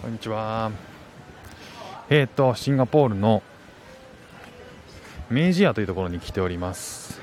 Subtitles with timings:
[0.00, 0.70] こんにちは。
[2.08, 3.42] えっ、ー、と、シンガポールの
[5.28, 7.20] 明治屋というところに来ております。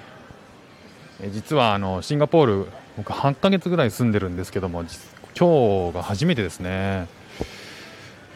[1.21, 2.67] え実はあのシンガポール、
[2.97, 4.83] 僕8ヶ月ぐらい住んでるんですけども、
[5.39, 7.07] 今日が初めてですね。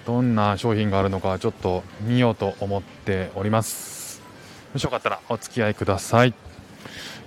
[0.06, 4.22] どんな商品があるのかちょっと見ようと思っております。
[4.72, 6.34] もしよかったらお付き合いください。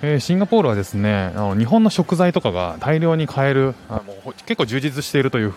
[0.03, 5.55] えー、シンガポールはですねあの日本の食材とかが大量に買えるあもう結構充実しているという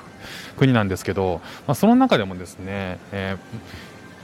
[0.57, 3.37] 国なんですけど、まあ、その中でもですね、え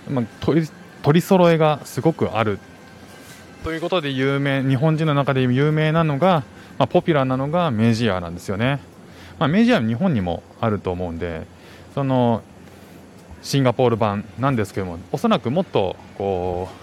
[0.08, 0.70] ー、まあ、取り
[1.02, 2.60] 取り揃えがすごくある
[3.64, 6.44] ということで有名日本人の中で有名なのが、
[6.78, 8.80] まあ、ポピュラーなのがメジアなんですよね、
[9.40, 11.48] まあ、メジアは日本にもあると思うんで
[11.96, 12.44] その
[13.42, 16.81] シンガポール版なんですけどもおそらくもっとこう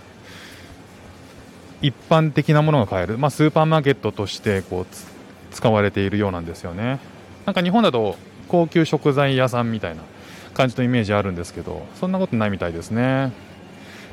[1.80, 4.86] 一般的なものが買える、まあ、スーパーマーケットとしてこう
[5.52, 6.98] 使われているようなんですよね。
[7.46, 8.16] なんか日本だと
[8.48, 10.02] 高級食材屋さんみたいな
[10.54, 13.32] 感じのイメージあるんですけどそんなことないみたいですね。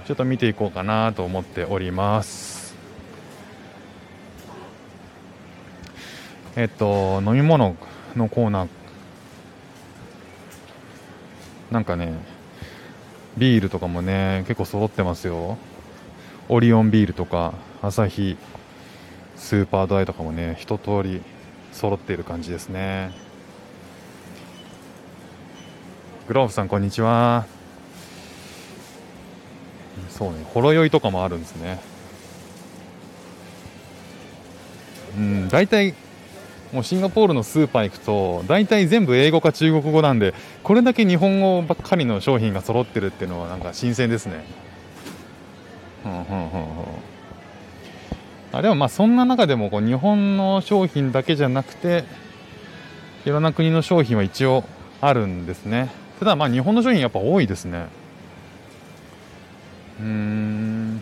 [0.05, 2.75] ちょっと見ていこうかなと思っております。
[6.55, 7.75] えっと飲み物
[8.15, 8.67] のコーナー。
[11.71, 12.13] なんかね
[13.37, 15.57] ビールとかもね結構揃ってますよ。
[16.47, 18.37] オリオンビールとかアサヒ
[19.35, 21.21] スーパードライとかもね一通り
[21.71, 23.11] 揃っている感じですね。
[26.27, 27.45] グローブさんこんにちは。
[30.09, 31.79] そうねほろ酔いとかもあるんですね。
[35.17, 35.93] うん大体
[36.71, 44.45] もうシンガポールのスーパー行くと大体全部英語か中国語なんでこれだけ日本語ばっかりの商品が揃ってるっていうのはなんか新鮮ですね。
[46.05, 46.25] うんうんうん
[48.51, 52.05] あでもまあそんな中でもこう日本の商品だけじゃなくて
[53.25, 54.63] いろんな国の商品は一応
[55.01, 55.91] あるんですね。
[56.19, 57.87] ただまあ日本の商品やっぱ多いですね。
[59.99, 61.01] うん。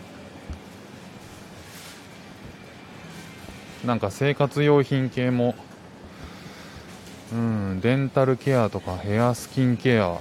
[3.84, 5.54] なんか生活用品系も。
[7.32, 7.80] うん。
[7.80, 10.18] デンタルケアとかヘアスキンケア。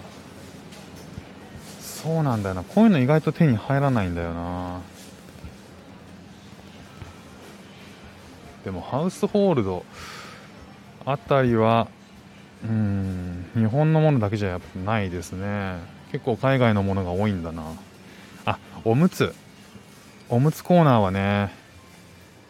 [2.04, 2.64] そうなんだよな。
[2.64, 4.82] こういうの意外と手に入らないんだよな。
[8.66, 9.86] でもハウスホールド
[11.06, 11.88] あたりは
[12.64, 15.78] うん日本のものだけじゃやっぱないですね。
[16.12, 17.64] 結構海外のものが多いんだな。
[18.46, 19.34] あおむつ。
[20.30, 21.52] おむつコーナーはね。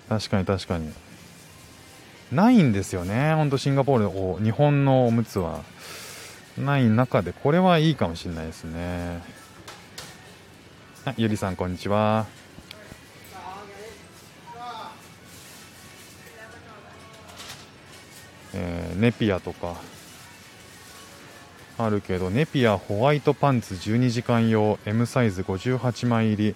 [0.10, 0.92] 確かに確かに。
[2.32, 3.36] ないんですよね。
[3.36, 5.62] ほんとシンガポール日本のおむつは。
[6.58, 9.22] ない中でこれはいいかもしれないですね。
[11.06, 12.26] あゆりさんこんにちは。
[18.54, 19.76] えー、ネピアとか。
[21.76, 26.56] あるけどネピアホワイトパンツ12時間用 M サイズ58枚入り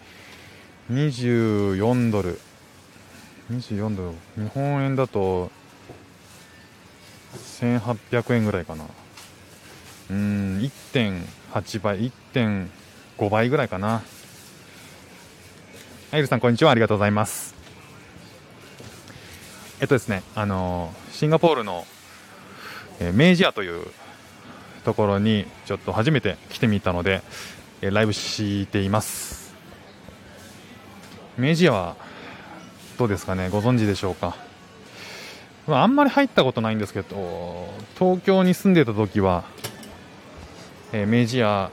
[0.91, 2.39] 24ドル。
[3.51, 4.43] 24ドル。
[4.43, 5.49] 日本円だと
[7.59, 8.85] 1800円ぐらいかな。
[10.09, 10.59] うん
[10.93, 14.03] 1.8倍1.5倍ぐらいかな
[16.11, 16.71] アイルさん、こんにちは。
[16.71, 17.53] ありがとうございます。
[19.81, 21.85] えっとですね、あのシンガポールの、
[23.01, 23.85] えー、メイジアという
[24.85, 27.21] ところにちょっと初めて来てみたので、
[27.81, 29.53] えー、ライブしています。
[31.37, 31.95] メイジアは
[32.97, 34.37] どうですかね、ご存知でしょうか？
[35.67, 39.43] まあ、あんまり入ったことないんですけど、東京に住んでた時は、
[40.93, 41.71] えー、メイジア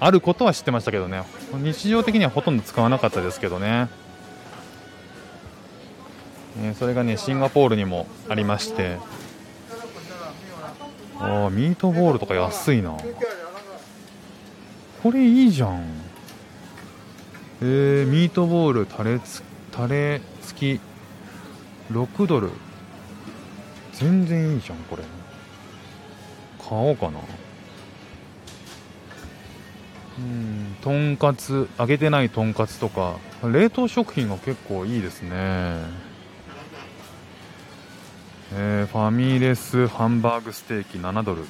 [0.00, 1.22] あることは知ってましたけどね。
[1.54, 3.88] 日常的にはほとんど使わなかったですけどね、
[6.60, 8.98] えそれがねシンガポールにもありまして。
[11.20, 12.96] あミートボールとか安いな。
[15.02, 15.84] これいいじゃん。
[17.60, 20.80] えー、ミートボールタレつタレ付き。
[21.92, 22.50] 6ドル。
[23.92, 25.04] 全然いいじゃんこれ。
[26.58, 27.20] 買おうかな。
[30.18, 35.30] うんとんかつ揚げてないとんかつとか冷凍食品が結構いいですね。
[38.54, 41.46] えー、ファミレスハンバーグステーキ7ドル、ま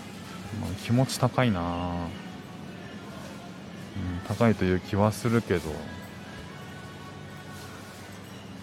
[0.69, 1.67] あ、気持ち高いな、うん、
[4.29, 5.63] 高いという気はするけど。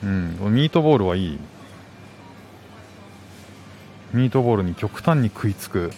[0.02, 1.40] うんミートボールはいい。
[4.14, 5.92] ミートボールに極端に食いつく。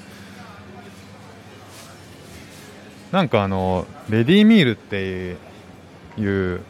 [3.12, 5.36] なんかあのレディーミールって
[6.18, 6.62] いう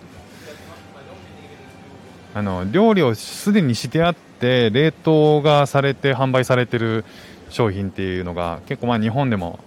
[2.34, 7.06] あの料理をすでにしてあって冷凍がされて販売されてる
[7.50, 9.60] 商品っていうのが結構まあ日本でも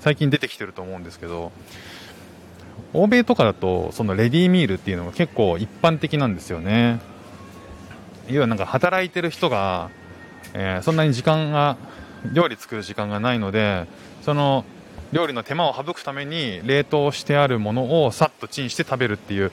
[0.00, 1.52] 最近出てきてると思うんですけど
[2.94, 7.00] 欧米とかだとそのレディーミールっていうのが結構一般的なんですよね。
[8.28, 9.90] 要はなんか働いてる人が、
[10.54, 11.76] えー、そんなに時間が
[12.32, 13.86] 料理作る時間がないので
[14.22, 14.64] その
[15.12, 19.52] 料理の手間を省くために冷凍してあるものをさっとチンして食べるっていう。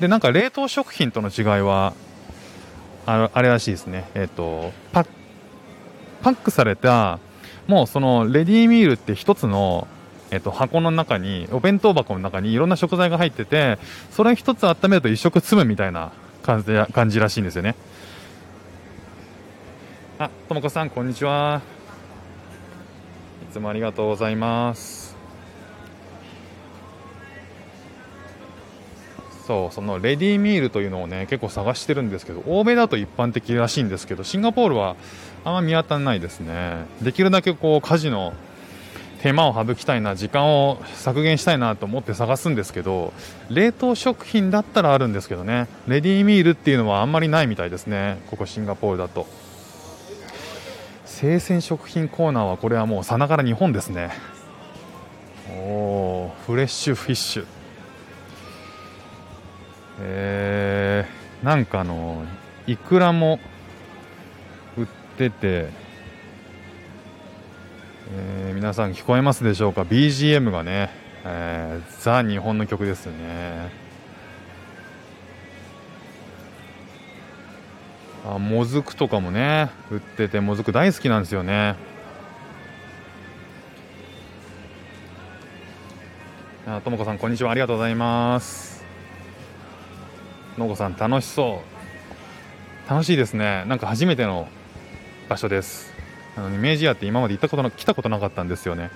[0.00, 1.92] でなんか冷凍食品との違いは
[3.06, 5.04] ああれらしいですね、えーと、パ
[6.22, 7.18] パックされた
[7.66, 9.88] もうそのレディーミールって1つの、
[10.30, 13.78] えーと、箱の中にお弁当箱の中にいろんな食材が入ってて
[14.10, 16.12] それ1つ温めると1食積むみたいな
[16.42, 17.74] 感じ感じらしいんですよね。
[20.18, 21.77] あともこさんこんにちは。
[23.48, 25.16] つもありがとうございます。
[29.46, 34.94] そうそのレディーミールというのをね結構探してるんですけど欧米だと一般的らしいんですけどシンガポールは
[35.42, 36.84] あんま見当たらないですね。
[37.00, 38.34] できるだけこう家事の
[39.22, 43.14] 手間を省きたいな時間を削減したいなと思って探すんですけど
[43.48, 48.18] 冷凍食品だったらあるんですけどねレディーミールっていうのはあんまりないみたいですね。
[48.30, 49.26] ここシンガポールだと。
[51.20, 54.12] 生鮮食品コーナーはこれはもうさながら日本ですね。
[55.50, 57.46] おフレッシュフィッシュ。
[59.98, 62.24] えー、なんかの
[62.68, 63.40] いくらも
[64.76, 64.86] 売っ
[65.16, 65.70] てて、
[68.12, 70.90] えー、皆さん聞こえますでしょうか？BGM がね、
[71.24, 73.87] えー、ザ日本の曲ですね。
[78.30, 81.76] あもずくとかもね売っててもずく大好きなんですよね。
[86.66, 87.50] あともこさんこんにちは。
[87.50, 88.84] ありがとうございます。
[90.58, 91.62] のこさん楽しそ
[92.86, 92.90] う。
[92.90, 93.64] 楽しいですね。
[93.66, 94.46] なんか初めての
[95.30, 95.94] 場所です。
[96.36, 98.90] あの明治屋って今まで行ったことな来たことなかったんですよね。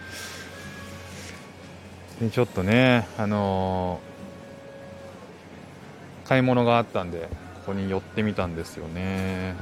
[2.20, 7.31] でちょっとねあのー、買い物があったんで
[7.64, 9.55] ここに寄ってみたんですよね。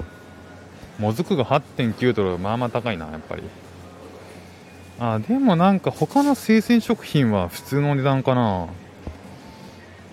[0.99, 3.43] もずくが8.9ドルまあまあ高いなやっぱり。
[4.99, 8.69] あでもなんか他の生鮮食品は普通の値段かな。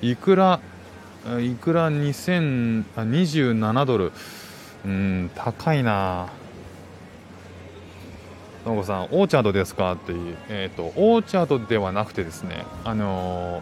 [0.01, 0.59] いくら
[1.41, 4.11] いくら2027ドル。
[4.85, 6.27] うん高いな。
[8.65, 9.93] のこさんオーチャードですか？
[9.93, 10.37] っていう。
[10.49, 13.61] えっ、ー、とオーチャードではなくてですねあの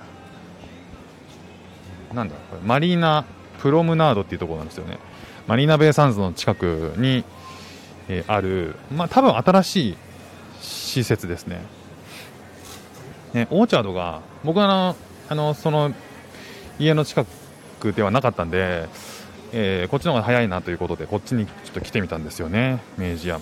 [2.11, 3.25] ー、なんだこれマリーナ
[3.65, 4.99] プロムナードっていうところなんですよね。
[5.47, 7.23] マリーナベイサンズの近くに、
[8.07, 9.97] えー、あるまあ多分新しい
[10.61, 11.63] 施設ですね。
[13.33, 14.95] ねオーチャードが僕はあの
[15.29, 15.95] あのその
[16.77, 17.25] 家の近
[17.79, 18.87] くではなかったんで、
[19.51, 22.83] えー、こっちの方が早いなということでこっちにちょっと来てみたんですよね。
[22.99, 23.39] 明治屋。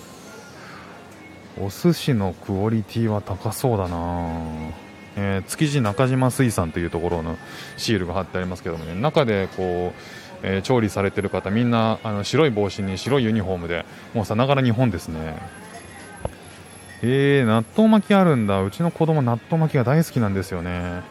[1.60, 4.70] お寿司のクオリティは高そうだな
[5.16, 7.36] えー、築地中島水産というところの
[7.76, 10.00] シールが貼ってありますけどもね中でこう、
[10.42, 15.36] えー、調理されてる方みんなあの白い帽子に白いユニフォームでもうさながら日本ですね。
[17.06, 18.62] えー、納豆巻きあるんだ。
[18.62, 21.02] うちの子供納豆巻きが大好きなんですよね。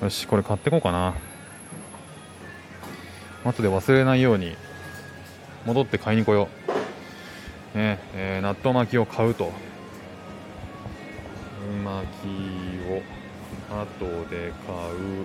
[0.00, 1.14] よしこれ買ってこうかな。
[3.44, 4.56] 後で忘れないように
[5.66, 6.48] 戻って買いに来よ
[7.74, 9.52] う、ねえー、納豆巻きを買うと。
[11.84, 12.26] 巻き
[12.90, 13.02] を
[13.70, 15.24] 後で買う。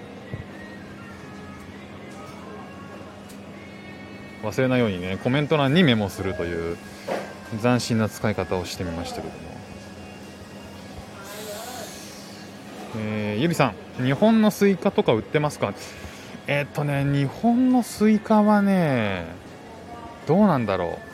[4.41, 6.77] 忘れないようにねコメント欄にメモするという
[7.61, 9.33] 斬新な使い方をしてみましたけども、
[12.99, 15.73] えー、ゆりさん日本のスイカとか売ってますか？
[16.47, 19.25] えー、っとね、日本のスイカはね、
[20.25, 21.08] どうなんだろう。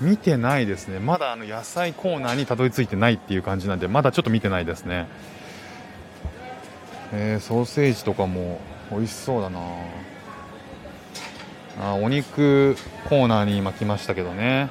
[0.00, 0.98] 見てないですね。
[0.98, 5.06] まだあの野菜コーナーにたどり着いてないっていう感じなんで、まだちょっと見てないですね。
[7.12, 8.60] えー、ソーセージとかも
[8.90, 9.60] 美味しそうだな。
[11.80, 12.76] あお肉
[13.08, 14.68] コーナーに今来ましたけどね。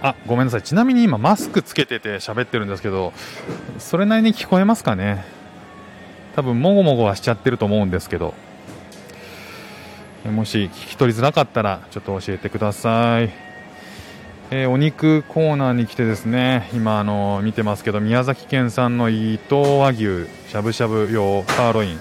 [0.00, 0.62] あごめんなさい。
[0.62, 3.12] ちなみに今マスクつけてて喋ってるんですけど
[3.78, 5.24] それなりに聞こえますかね。
[6.36, 8.34] 多分もごもごはしちゃってると思うんですけど。
[10.24, 13.30] もし聞き取りづらかったらちょっと教えてください、
[14.50, 22.00] えー、お肉コーナーに来てですね今あの見てますけど宮崎県産の伊藤和牛しゃぶしゃぶ用サーロイン、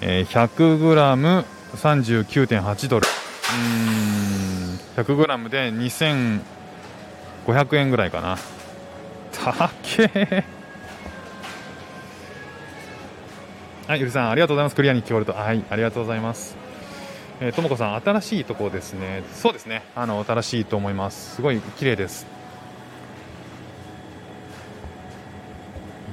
[0.00, 3.06] えー、100g39.8 ドル
[3.52, 6.40] うん 100g で2500
[7.76, 8.38] 円ぐらいかな
[9.32, 10.44] たっけ
[13.90, 14.76] はい、ゆりさん、ありがとうございます。
[14.76, 15.32] クリアに聞こえると。
[15.32, 16.69] はい、ありがとうございます。
[17.40, 19.22] えー、ともこさん、新しいところですね。
[19.32, 19.82] そうですね。
[19.94, 21.36] あの、新しいと思います。
[21.36, 22.26] すごい綺麗です。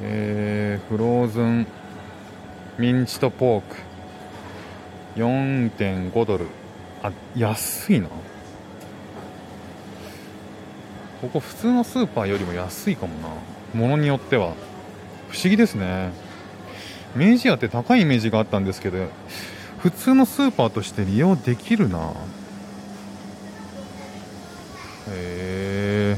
[0.03, 1.67] えー、フローズン
[2.77, 3.75] ミンチとポーク
[5.15, 6.45] 4.5ドル
[7.01, 8.07] あ安いな
[11.21, 13.27] ここ普通のスーパーよりも安いかもな
[13.73, 14.53] ものによっては
[15.29, 16.11] 不思議ですね
[17.15, 19.07] 明治屋って高いイメージがあったんですけど
[19.79, 22.13] 普通のスーパーとして利用できるな。
[25.09, 26.17] へ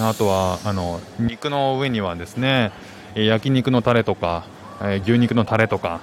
[0.00, 2.70] あとはあの肉の上にはですね
[3.14, 4.44] 焼肉のタレとか
[5.04, 6.00] 牛肉のタレとか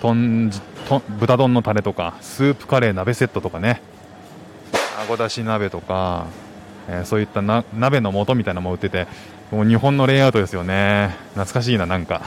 [0.00, 0.50] とん
[0.88, 3.82] と豚丼のタレとかスープカレー鍋セットとかね。
[4.98, 6.26] あごだし鍋とか、
[6.88, 9.06] え、そういった鍋の素みたいなのも売ってて
[9.50, 11.14] もう日本のレイアウトですよね。
[11.34, 12.22] 懐かしいななんか。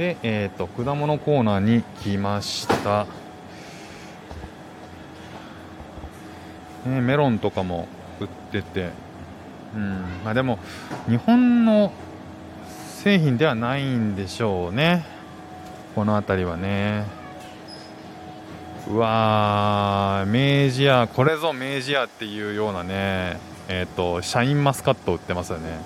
[0.00, 3.04] で、えーと、果物コーナーに来ました。
[6.86, 7.86] ね、メロンとかも
[8.18, 8.88] 売ってて、
[9.74, 10.58] うんまあ、でも
[11.06, 11.92] 日本の
[13.02, 15.04] 製品ではないんでしょうね。
[15.94, 17.04] この辺りはね。
[18.88, 23.38] うわー明治屋これぞ明治屋っていうようなね
[23.68, 25.78] えっ、ー、とシャインマスカット売ってますよね。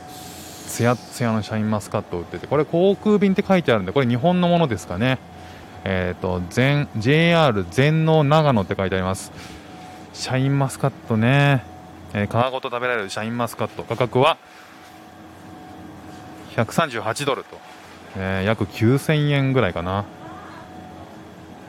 [0.74, 5.18] つやつやのシャインマスカット売っててこれ航空便って書いてあるんでこれ日本のものですかね。
[5.84, 9.30] えっ、ー、と全 JR 全農長野って書いてあります。
[10.14, 11.62] シャインマスカットね、
[12.12, 13.84] えー、皮ごと食べられるシャインマスカット。
[13.84, 14.36] 価格は
[16.56, 17.58] 138ドルと、
[18.16, 20.04] えー、約9000円ぐらいかな。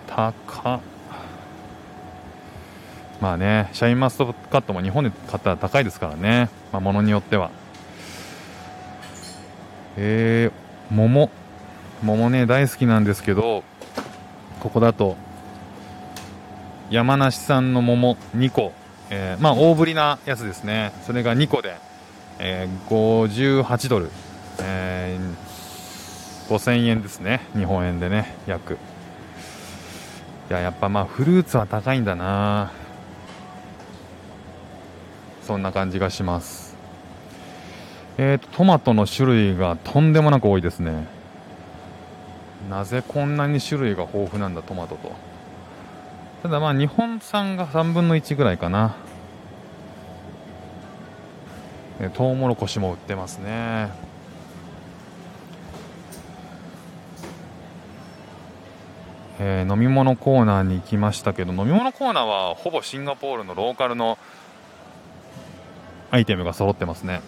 [0.07, 0.81] 高
[3.21, 7.51] まあねシャインマスカットも日本で買ったら高いですからね、まあ、ものによっては。
[9.97, 11.29] えー、桃。
[12.03, 13.63] 桃ね大好きなんですけど
[14.59, 15.15] ここだと
[16.89, 18.73] 山梨産の桃2個、
[19.09, 20.91] えー、まあ大ぶりなやつですね。
[21.05, 21.77] それが2個で、
[22.37, 24.11] えー、58ドル、
[24.61, 27.41] えー、5000円ですね。
[27.55, 28.77] 日本円でね約。
[30.49, 32.71] いややっぱまあフルーツは高いんだな。
[35.41, 36.64] そんな感じがします。
[38.17, 41.07] えーとトマトの種類がとんでもなく多いですね。
[42.69, 45.11] なぜこんなに種類が豊富なんだトマトと。
[46.43, 48.95] ただまあ日本産が3分の1ぐらいかな。
[52.13, 53.89] トウモロコシも売ってますね。
[59.39, 64.17] えー、飲み物コーナーに行きましたけど飲み物コーナーはほぼシンガポールのローカルの
[66.09, 67.21] アイテムが揃ってますね。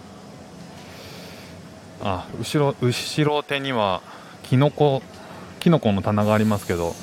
[2.01, 4.01] あ後ろ後ろ手には
[4.43, 5.01] キノコ
[5.59, 6.93] キノコの棚がありますけど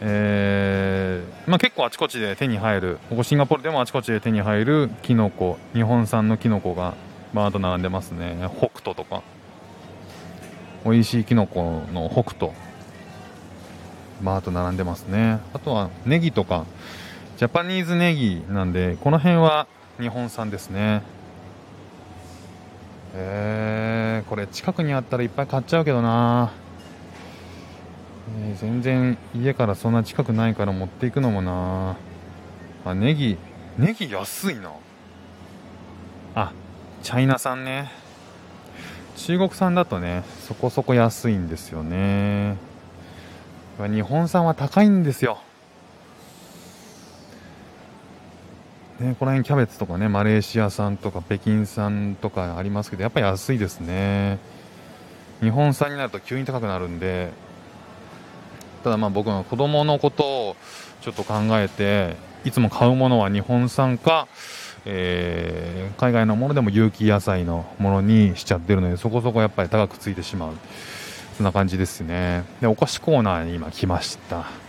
[0.00, 6.94] えー、まあ、結構あちこちで手に入るここシンガポールでもあちこちで手に入るキノコ日本産のキノコが
[7.34, 8.48] バーッと並んでますね。
[8.58, 9.22] 北斗とか。
[10.84, 12.52] 美味しいキノコの北斗。
[14.22, 15.40] バーッと並んでますね。
[15.52, 16.64] あとはネギとか。
[17.36, 19.66] ジャパニーズネギなんでこの辺は
[19.98, 21.02] 日本産ですね。
[23.16, 26.52] えー、これ近くにあったらいっぱい買っちゃうけどな。
[28.40, 31.96] えー、全然家からそんな近くないから持っていくのもな。
[32.84, 33.38] あネギ
[33.78, 34.72] ネギ安いな。
[36.34, 36.52] あ
[37.02, 37.92] チャイナ産ね。
[39.16, 42.56] 中国産だとねそこそこ安いんですよね。
[43.78, 45.38] 日本産は高いんですよ。
[49.00, 54.38] ね、この辺キャベツとかねマレーシア産とか北京産とかありますけどやっぱり安いですね。
[55.40, 57.32] 日本産になると急に高くなるんで
[58.84, 60.56] ただまあ僕の子供のことを
[61.00, 64.28] ちょっと考えていつも買うものは日本産か、
[64.86, 70.52] えー、海外のものでも有機野菜のものにしちゃってるのでそこそこやっぱり高くついてしまう。
[71.36, 72.44] そんな感じですね。
[72.60, 74.63] でお菓子コーナーに今来ました。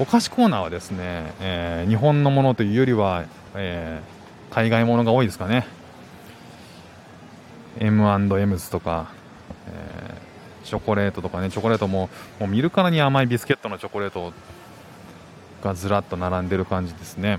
[0.00, 3.24] お菓子コーナーはですね、えー、日本のものというよりは、
[3.54, 5.66] えー、海外ものが多いですかね。
[7.78, 9.12] M&M's とか、
[9.68, 10.24] えー
[10.64, 11.50] チョコレートとかね。
[11.50, 12.08] チョコレートも
[12.40, 14.32] もう見るからに甘いビスケットのチョコレート
[15.62, 17.38] がずらっと並んでる感じですね。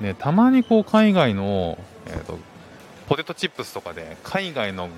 [0.00, 2.38] ねたまにこう海外の、えーと、
[3.08, 4.88] ポテトチップスとかで海外の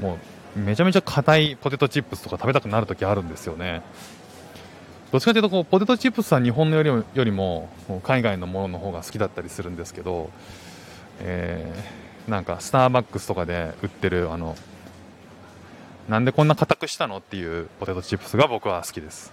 [0.00, 0.18] もう
[0.56, 3.82] めちゃめちゃ硬いポテトチップスとか食べたくなるときあるんですよね。
[5.10, 7.68] どっちかというとこうポテトチップスは日本のよりもよりも
[8.02, 10.30] 海外のものの方が好きだったりするんですけど、
[11.20, 14.54] えーなんかスターバックスとかで売ってるあの
[16.08, 19.32] なんでこんな硬くしたのっていうポテトチップスが僕は好きです。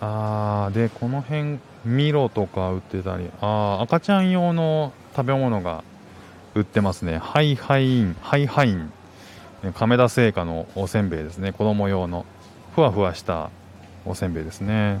[0.00, 5.84] あーでこの辺ミロとか売ってたりあー赤ちゃん用の食べ物が
[6.54, 7.18] 売ってますね。
[7.18, 8.92] ハイハインハイハイン。
[9.74, 11.52] 亀田製菓のおせんべいですね。
[11.52, 12.26] 子供用の。
[12.74, 13.50] ふわふわした
[14.04, 15.00] おせんべいですね。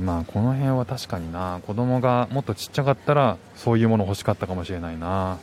[0.00, 1.60] まあこの辺は確かにな。
[1.66, 5.38] 子供がもっとちっちゃかったらそういうもの欲しかったかもしれないな。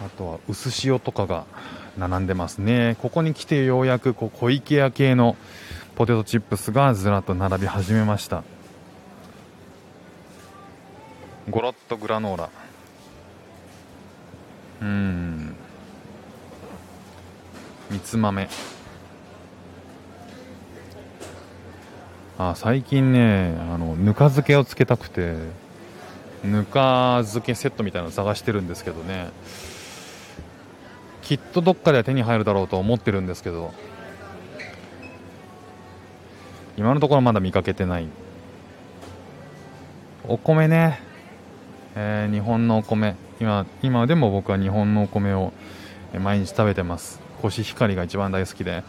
[0.00, 1.44] あとは薄塩とかが
[1.96, 2.96] 並んでますね。
[3.00, 5.36] ここに来てようやくこう小池屋系の
[5.96, 8.44] ポテトチップスがずらっと並び始めました。
[11.50, 12.50] ゴロッとグラノーラ。
[14.82, 15.54] うん。
[17.90, 18.48] みつ豆。
[22.38, 25.34] あ最近ねあのぬか漬けをつけたくて
[26.44, 29.30] ぬか漬けセットみたいなの探してるんですけどね。
[31.22, 33.72] きっとどっかで手に入るだろうと思ってるんですけど。
[36.76, 38.06] 今のところまだ見かけてない。
[40.28, 41.00] お米ね、
[41.96, 43.16] えー、日本のお米。
[43.40, 45.52] 今今でも僕は日本のお米を
[46.20, 47.20] 毎日食べてます。
[47.40, 48.82] コシヒカリが一番大好きで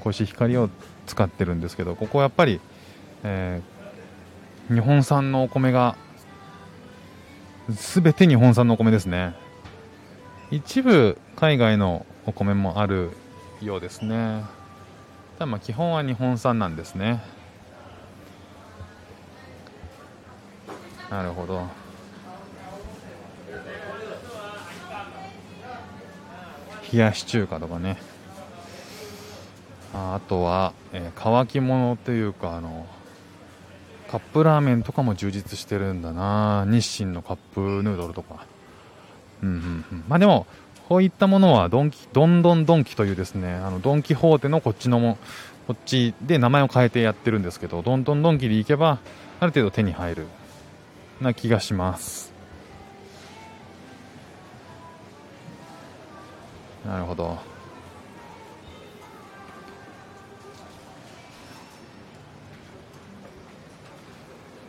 [0.00, 0.70] コシヒカリを
[1.06, 2.60] 使ってるんですけどここはやっぱり、
[3.24, 5.96] えー、日本産のお米が
[7.68, 9.34] 全て日本産のお米ですね。
[10.50, 13.10] 一部海外のお米もある
[13.60, 14.44] ようですね。
[15.38, 17.20] ただまあ基本は日本産なんですね。
[21.10, 21.87] なるほど。
[26.92, 27.98] 冷やし中華とかね。
[29.94, 32.86] あとは、えー、乾き物というかあの
[34.10, 36.64] カップラーメンとかも充実してるんだな。
[36.66, 38.46] 日清のカップヌードルとか。
[39.42, 40.04] うんうんうん。
[40.08, 40.46] まあでも
[40.88, 45.18] こういったものはドンキドンドンドンキというですねあのドン・キホーテのこっちのも
[45.66, 48.98] こっちで名前を変えてやってるんですけどドンドンドンキで行けば
[49.38, 50.26] ある程度手に入る
[51.20, 52.37] な気がします。
[56.86, 57.38] なるほど。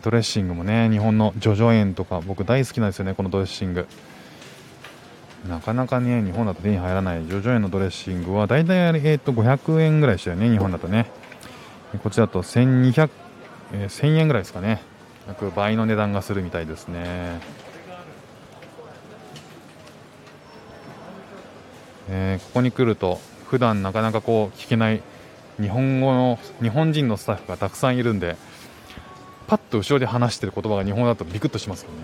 [0.02, 3.88] ドレッシングもね日本のジョジョ園とか僕大好きなんですよねこのドレッシング。
[5.48, 11.10] なかなかね日本だと手に入らないジョジョ園のドレッシングは大体、えー、と500円ぐらいでしたよね日本だとね。
[12.04, 13.10] こっちだと1200、
[13.74, 14.82] えー、1000円ぐらいですかね。
[15.28, 17.40] 約倍の値段がするみたいですね。
[22.12, 25.02] えー、ここに来ると普段なかなかこう聞けない
[25.62, 28.36] 日本語の日本人のスタッフがたくさんいるんで
[29.48, 31.98] パッと後ろで話してる言葉が日本だとビクッとしますよね。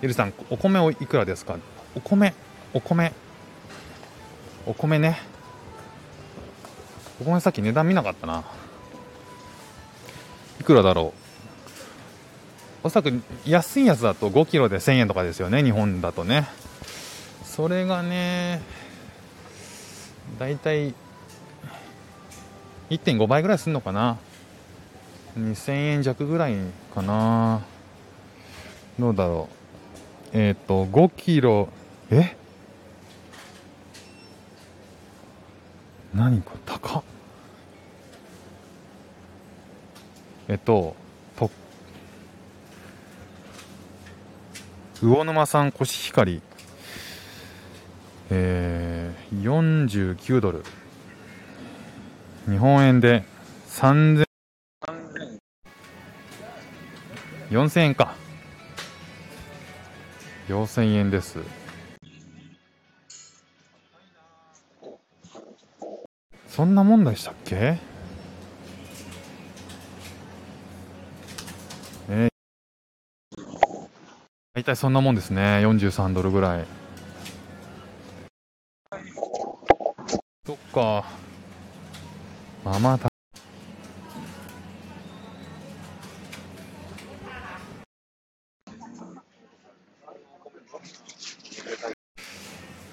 [0.00, 1.58] ゆりさんお米おいくらですか？
[1.94, 2.34] お米
[2.72, 3.12] お米
[4.66, 5.18] お米ね。
[7.20, 8.44] お米さっき値段見なかったな。
[10.60, 11.12] いくらだろ
[12.84, 12.86] う？
[12.86, 16.46] おそらく安いやつだと5キロで1000円とかですよね日本だとね。
[17.58, 18.62] それがね
[20.38, 20.94] だいたい
[22.88, 24.16] 1.5倍ぐらいするのかな。
[25.36, 26.54] 2000円弱ぐらい
[26.94, 27.62] かな。
[28.96, 29.48] どうだろ
[30.32, 30.38] う。
[30.38, 31.68] えっ、ー、と5キロ
[32.12, 32.36] え？
[36.14, 37.02] 何これ高っ。
[40.46, 40.94] えっと
[41.36, 41.50] と
[45.02, 46.40] 魚沼産コシヒカリ。
[48.30, 50.62] えー、49ドル。
[52.48, 53.24] 日本円で
[53.68, 54.24] 3000
[57.50, 58.14] 4000円か。
[60.48, 61.38] 4000円です。
[66.48, 67.78] そんなもんでしたっけ？
[72.10, 72.28] えー、
[74.54, 75.60] 大体そんなもんですね。
[75.64, 76.64] 43ドルぐらい
[80.46, 81.04] そっか
[82.64, 83.08] まあまあ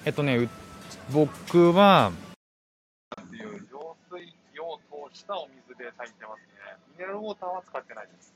[0.04, 0.48] えっとね、
[1.12, 2.12] 僕は、
[3.20, 4.78] っていう浄水器を
[5.10, 6.46] 通したお水で炊いてますね。
[6.92, 8.35] ミネラルウォーターは使ってないです。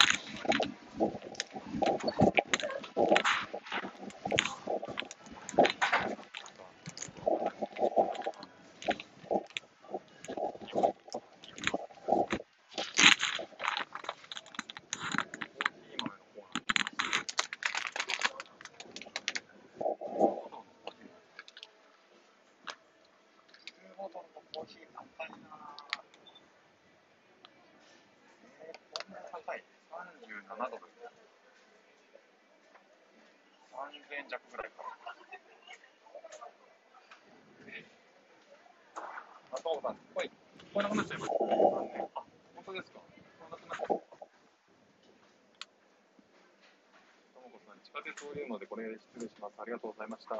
[48.21, 49.53] さん、地下鉄降りるのでこれ失礼します。
[49.57, 50.35] ありがとうございました。
[50.35, 50.37] 聞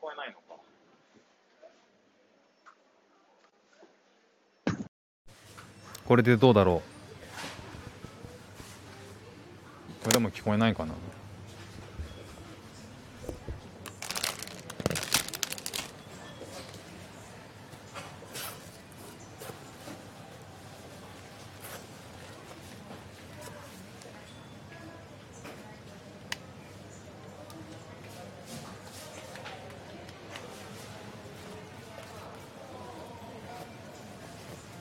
[0.00, 0.56] こえないのか。
[6.04, 6.82] これでどうだろ
[10.00, 10.94] うこれでも聞こえないかな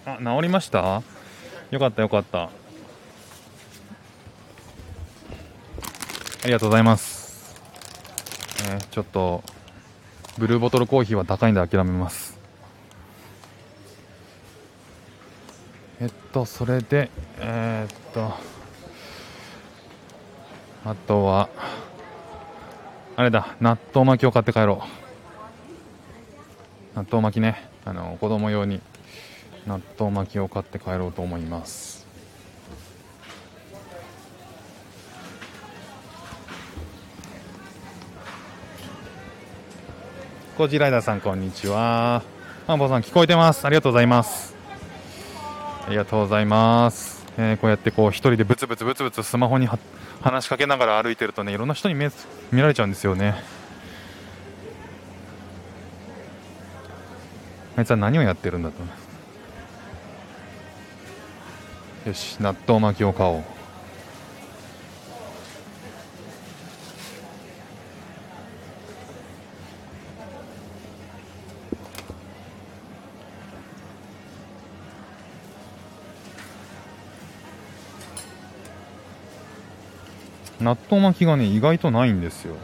[0.08, 1.02] あ治りました？
[1.72, 2.44] よかったよかった。
[2.44, 2.50] あ
[6.46, 7.56] りがとうございます、
[8.70, 9.44] えーちょっと
[10.38, 12.38] ブルーボトルコーヒーは高いんで諦めます。
[16.02, 18.34] えっとそれでえーっと
[20.84, 21.50] あとは
[23.16, 24.84] あれだ納豆巻きを買って帰ろ
[26.94, 26.98] う。
[26.98, 27.70] 納豆巻きね。
[27.86, 28.82] あの子供用に。
[29.68, 32.06] 納豆巻きを買って帰ろうと思います。
[40.58, 42.24] コージライダーさんこんにちは。
[42.68, 43.66] マンボさん聞こえてます。
[43.66, 44.56] ありがとうございます。
[45.86, 49.70] ありがとうございます、えーこうやってこう一人でブツブツブツブツスマホに
[50.22, 52.10] 話しかけながら歩いてるとねいろんな人に目
[52.52, 53.36] 見られちゃうんですよね。
[57.76, 59.05] あいつは何をやってるんだと。
[62.06, 63.44] よし納豆巻きを買おう。
[80.62, 82.56] 納豆巻きがね意外とないんですよ、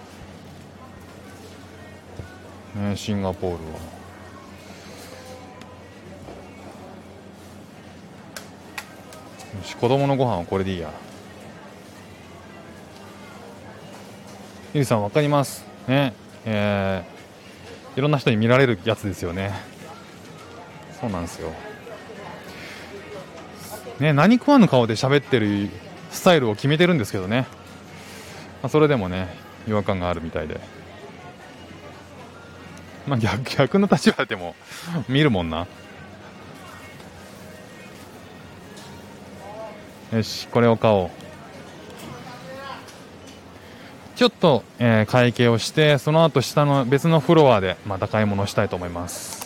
[2.76, 4.01] ね、シンガポールは。
[9.64, 10.92] し子供のご飯はこれでいいや。
[14.74, 15.66] ゆりさんわかります。
[15.88, 16.14] ね。
[16.46, 19.52] えー、いろんな人に見られるやつですよね。
[21.00, 21.52] そうなんですよ。
[24.00, 25.70] ね何食わぬ顔で喋ってる
[26.12, 27.46] スタイルを決めてるんですけどね、
[28.62, 29.28] まあ、それでもね
[29.68, 30.60] 違和感があるみたいで。
[33.08, 34.56] まあ逆逆の立場でも
[35.10, 35.68] 見るもんな。
[40.12, 41.10] よしこれを買おう。
[44.16, 49.41] ちょっと、えー、会計をしてその後下の別のフロアでまた買い物したいと思います。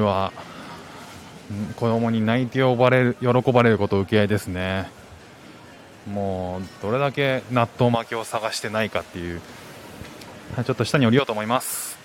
[0.00, 0.32] には
[1.76, 4.90] 子供に泣いて呼ばれる喜ばれること受け合いですね。
[6.10, 9.40] もうどれだけ納豆巻きを探してないかっていう
[10.64, 11.98] ちょっと下に降りようと思います。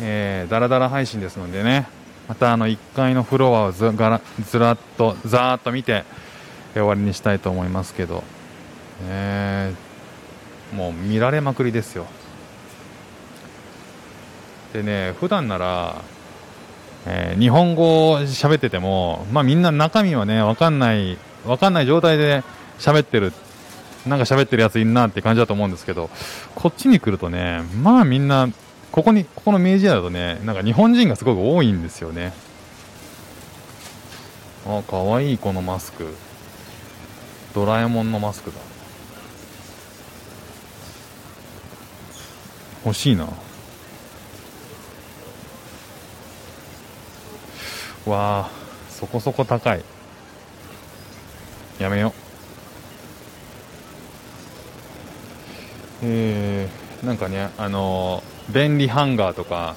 [0.00, 1.86] えー、だらだら配信ですのでね。
[2.28, 6.04] またあの1階のフロアをずがらずらっとざーっと見て
[6.74, 8.22] 終わりにしたいと思いますけど、
[9.08, 12.06] えー、もう見られまくりですよ。
[14.72, 16.02] でね普段なら
[17.06, 22.42] えー、日本語を喋ってても、まあ、みんな中身はね分かんない分かんない状態で
[22.78, 23.32] 喋ってる
[24.06, 26.10] なんか喋ってるやついんなって感じだと思うんですけど
[26.54, 28.48] こっちに来るとねまあみんな
[28.92, 32.32] ここにここの明治屋だとねなんか日本人がすごく多いんですよね。
[34.66, 36.14] あかわいいこのマスク。
[37.54, 38.56] ドラえもんのマスクだ。
[42.84, 43.28] 欲しいな。
[48.08, 48.50] わあ
[48.90, 49.84] そこそこ高い。
[51.78, 52.12] やめよ
[56.02, 59.76] えー、なんかねあのー、便利ハンガーとか。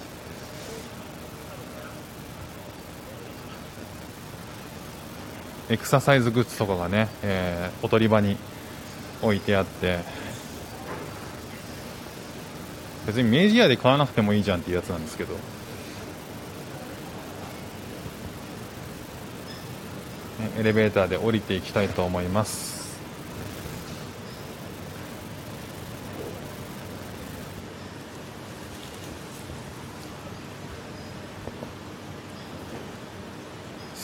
[5.69, 8.35] エクササイズグッズとかがね、えー、おとり場に
[9.21, 9.99] 置いてあって。
[13.05, 15.35] 別に明治屋で買わなくてもいいじゃんっていうやつなんですけど。
[20.57, 22.81] エレベーターで降りていきたいと思います。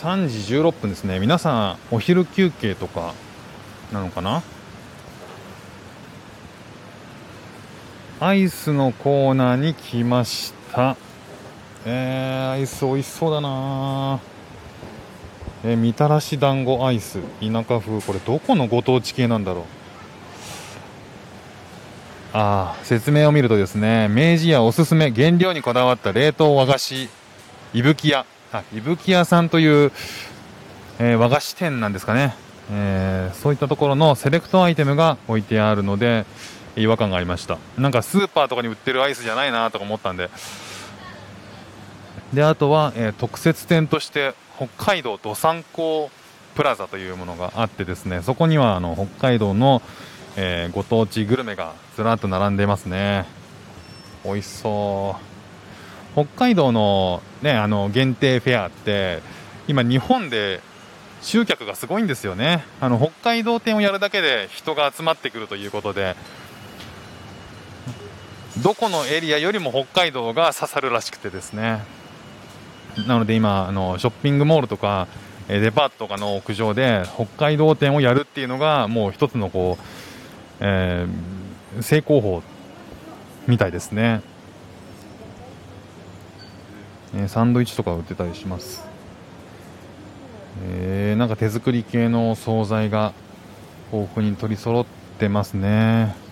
[0.02, 1.20] 3時16分ですね。
[1.20, 3.14] 皆さんお昼休憩とか
[3.92, 4.44] なのかな？
[8.20, 10.96] アイスのコーナーに来ました。
[11.86, 14.20] えー、アイス美味しそうだな
[15.70, 17.20] えみたらし団子アイス。
[17.42, 18.02] 田舎風。
[18.02, 19.64] これどこのご当地系なんだろう。
[22.34, 25.12] あ説明を見るとですね明治屋おすすめ。
[25.12, 27.10] 原料にこだわった冷凍和菓子。
[27.74, 28.26] 伊吹屋。
[28.54, 29.92] あ伊吹屋さんという、
[31.00, 32.34] えー、和菓子店なんですかね、
[32.72, 36.26] えー、そういったところのセレクトアイテムが置いてあるので
[36.78, 37.58] 違和感がありました。
[37.78, 40.30] なんかスーパーとかに売ってるアイスじゃないなとか思ったんで。
[42.34, 46.10] であとは、えー、特設店として北海道どさんこ
[46.56, 49.84] プラザというものがあってですねそこにはあの北海道の、
[50.36, 53.26] えー、ご当地グルメがずらっと並んでいますね。
[54.26, 55.28] 美味しそう。
[56.14, 59.22] 北海道の,、ね、あの限定フェアって
[59.68, 60.62] 今日本で
[61.22, 62.66] 集客がすごいんですよね。
[62.82, 66.16] あの北海道店をやるだけで人が集まってくるということで
[68.64, 71.84] どこのエリアよりも北海道が刺さるらしくてですね。
[73.06, 75.08] なので今あのショッピングモールとか
[75.48, 79.84] デパートとかの屋上で北海道店をやるっていうのがもう一つのこう、
[80.60, 82.44] えー、成功法
[83.48, 84.22] みたいですね、
[87.16, 88.84] えー、サンドイッチとか売ってたりします、
[90.66, 93.14] えー、なんか手作り系の惣菜が
[93.94, 94.86] 豊富に取り揃っ
[95.18, 96.28] てますね。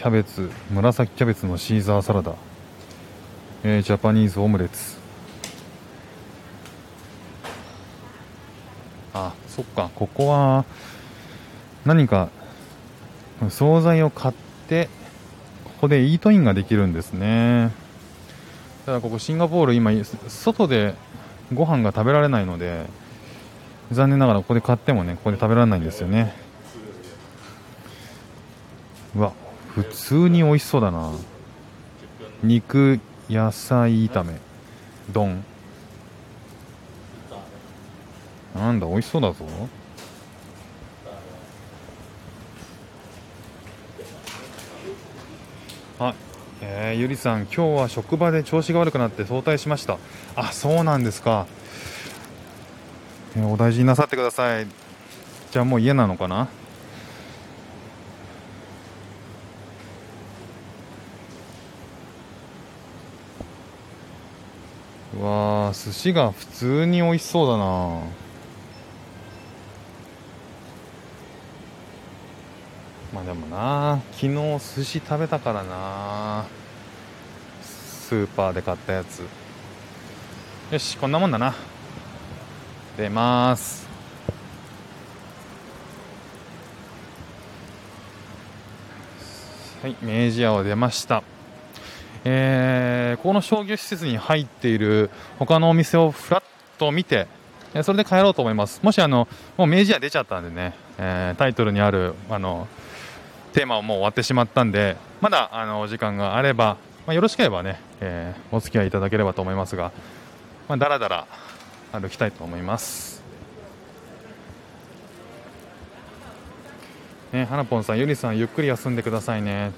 [0.00, 2.34] キャベツ紫キャベツのシーザーサラダ、
[3.62, 4.96] えー、ジャパニーズオムレツ
[9.12, 10.64] あそっかここは
[11.84, 12.30] 何か
[13.50, 14.34] 惣菜を買っ
[14.68, 14.88] て
[15.64, 17.70] ここでイートインができるんですね。
[18.86, 19.92] ただここシンガポール今
[20.28, 20.94] 外で
[21.52, 22.86] ご飯が食べられないので
[23.92, 26.34] 残念ながらここで買ってもねここで食べられないんですよね。
[29.14, 29.32] うわ
[29.74, 31.12] 普通に美味しそうだな。
[32.42, 34.40] 肉野菜炒め
[35.12, 35.44] 丼。
[38.54, 39.44] なんだ美味しそうだぞ。
[45.98, 46.14] はい。
[46.62, 49.98] えー、ゆりさん今日は職場で調子が悪くなって早退しました。
[50.36, 51.46] あそうなんですか、
[53.36, 54.66] えー、お大事になさってください。
[55.50, 56.48] じゃあもう家なのかな。
[65.18, 68.00] うわあ寿司が普通に美味しそうだな。
[73.50, 74.00] な。
[74.12, 74.34] 昨日
[74.76, 76.46] 寿司食べたからな。
[77.62, 79.26] スーパーで買ったやつ。
[80.70, 81.54] よしこんなもんだな。
[82.96, 83.88] 出ます。
[89.82, 91.22] はい明治屋を出ました。
[92.24, 96.42] えー、この商業施設に入っている他のお店をふらっ
[96.76, 97.26] と見て
[97.82, 98.80] それで帰ろうと思います。
[98.82, 102.68] もしあのもう明治屋出ちゃったんでね、えー、タイトルにあるあの
[103.52, 109.92] テーマはもう終わってしまったんでまだあのお時間があれば、まあ、よろしければね、えー、お付き合いいただければと思いますが、
[110.68, 111.26] まあ、だらだら
[111.92, 113.20] 歩きたいと思います。
[117.32, 119.70] ね、はなぽんさん、ゆりさん、ゆっくり休んでくださいね。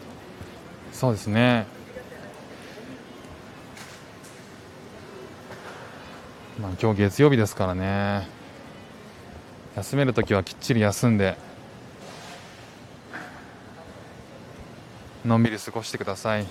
[0.90, 1.66] そうですね。
[6.60, 8.26] まあ、今日月曜日ですからね。
[9.76, 11.36] 休めるときはきっちり休んで。
[15.24, 16.46] のんびり過ごしてください。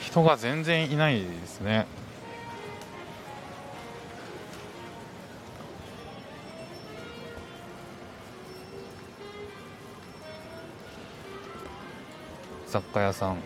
[0.00, 1.86] 人が全然いないですね。
[12.74, 13.36] 雑貨屋さん、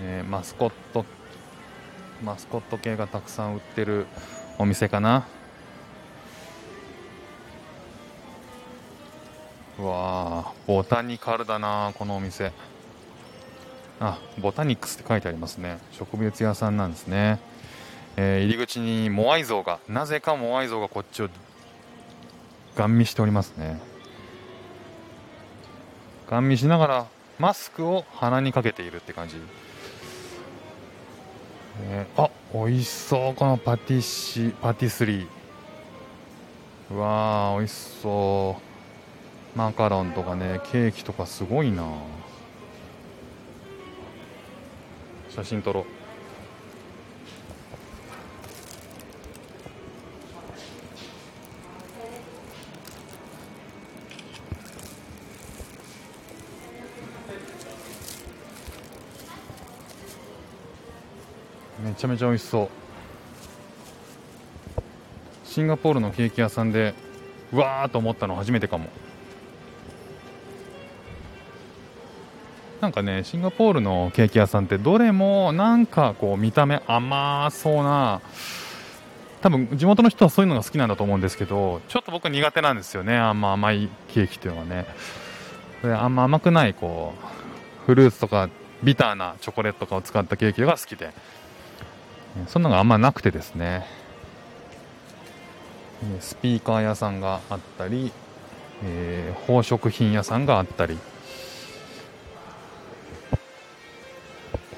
[0.00, 1.04] えー、マスコット
[2.20, 4.08] マスコット系がたくさん売ってる
[4.58, 5.24] お店かな。
[9.78, 12.50] うわボタニカルだなこのお店。
[14.00, 15.78] あボタニックスって書いてありますね。
[15.92, 17.38] 植物屋さんなんですね、
[18.16, 21.28] えー、入り口にモアイ像がなぜかモアイ像がこっちを
[22.74, 23.78] ガン見しておりますね。
[26.28, 29.36] ガン見しながらマスクを鼻にかけているって感じ、
[31.84, 33.34] えー、あ美味しそう。
[33.34, 35.26] このパティシパティスリー。
[36.90, 38.56] うわー美味しそ
[39.54, 39.58] う。
[39.58, 41.86] マカロンとかねケーキとかすごいな。
[45.30, 45.99] 写真撮ろう。
[62.00, 62.68] ちゃめちゃ美味しそう。
[65.44, 66.94] シンガポールのケーキ屋さんで
[67.52, 68.88] うわーと思ったの初めてかも。
[72.80, 78.22] なんかねシンガポールのケーキ屋さんってどれもなんかこう見た目甘そうな
[79.42, 83.18] 多分地元の人はそういうのが好きなんだと思うんですけどちょっと僕苦手なんですよね。
[83.18, 84.86] あんま甘いケーキっていうのはね。
[85.82, 87.12] あんま甘くないこ
[87.82, 88.48] うフルーツとか
[88.82, 91.12] ビターなチョコレートとかを使ったケーキが好きで。
[92.46, 93.86] そんなのがあんまなくてですね。
[96.20, 98.12] スピーカー屋さんがあったり、
[98.84, 100.98] えー、宝飾品屋さんがあったり。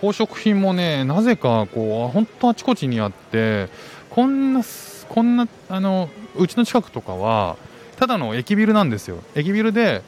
[0.02, 3.68] 宝飾品もねなぜかこう本当あちこちにあって
[4.10, 4.62] こんな
[5.08, 7.56] こんなあのうちの近くとかは
[7.96, 9.22] ただの駅ビルなんですよ。
[9.36, 10.02] 駅ビルで、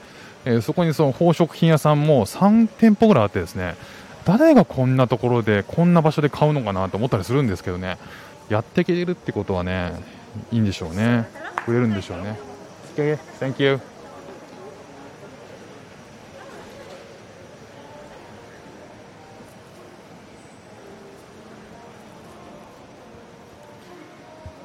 [0.44, 3.76] えー、そこにその宝飾品屋さんも3店舗ぐらいあってですね。
[4.24, 7.98] 誰がこんなところでこんな場所で買うのかなと思ったりするんですけどね。
[8.48, 9.92] やっていけるってことはね
[10.50, 11.28] いいんでしょうね。
[11.66, 12.38] 売れるんでしょうね。
[12.96, 13.80] OK thank you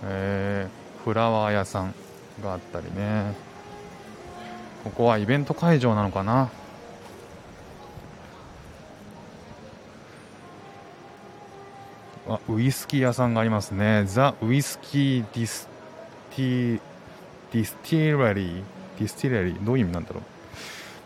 [0.03, 1.93] えー、フラワー屋さん
[2.41, 3.35] があったりね。
[4.83, 6.49] ここはイベント会場なのかな。
[12.29, 14.03] あウイスキー屋さんがありますね。
[14.05, 20.23] The Whisky Disti Distillery Distillery どういう意味なんだろう。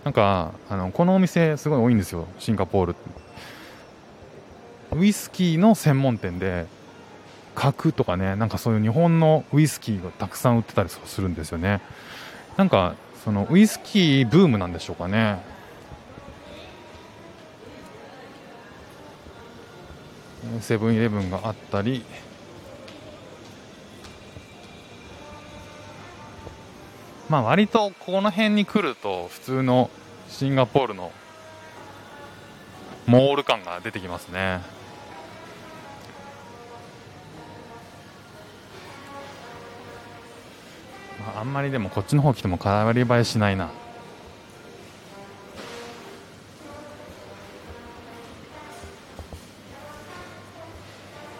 [0.03, 2.27] なんかあのこのお店すごい多いんですよ。
[2.39, 2.95] シンガポール
[4.91, 6.65] ウイスキーの専門店で
[7.55, 11.81] 角とかねなんかそういう日本のウイスキーがたくさん売ってたりするんですよね。
[12.57, 15.52] なんかそのウイスキーブームなんでしょうかね。
[20.61, 22.03] セブンイレブンがあったり
[27.29, 29.89] まあ割とこの辺に来ると普通の
[30.29, 31.11] シンガポールの
[33.05, 34.61] モール感が出てきますね、
[41.35, 43.69] あんまりでもこっちの方来ても変わり映えしないな。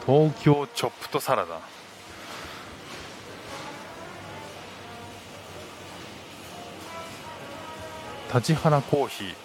[0.05, 1.59] 東京チョップとサラダ。
[8.35, 9.35] 立原コーヒー。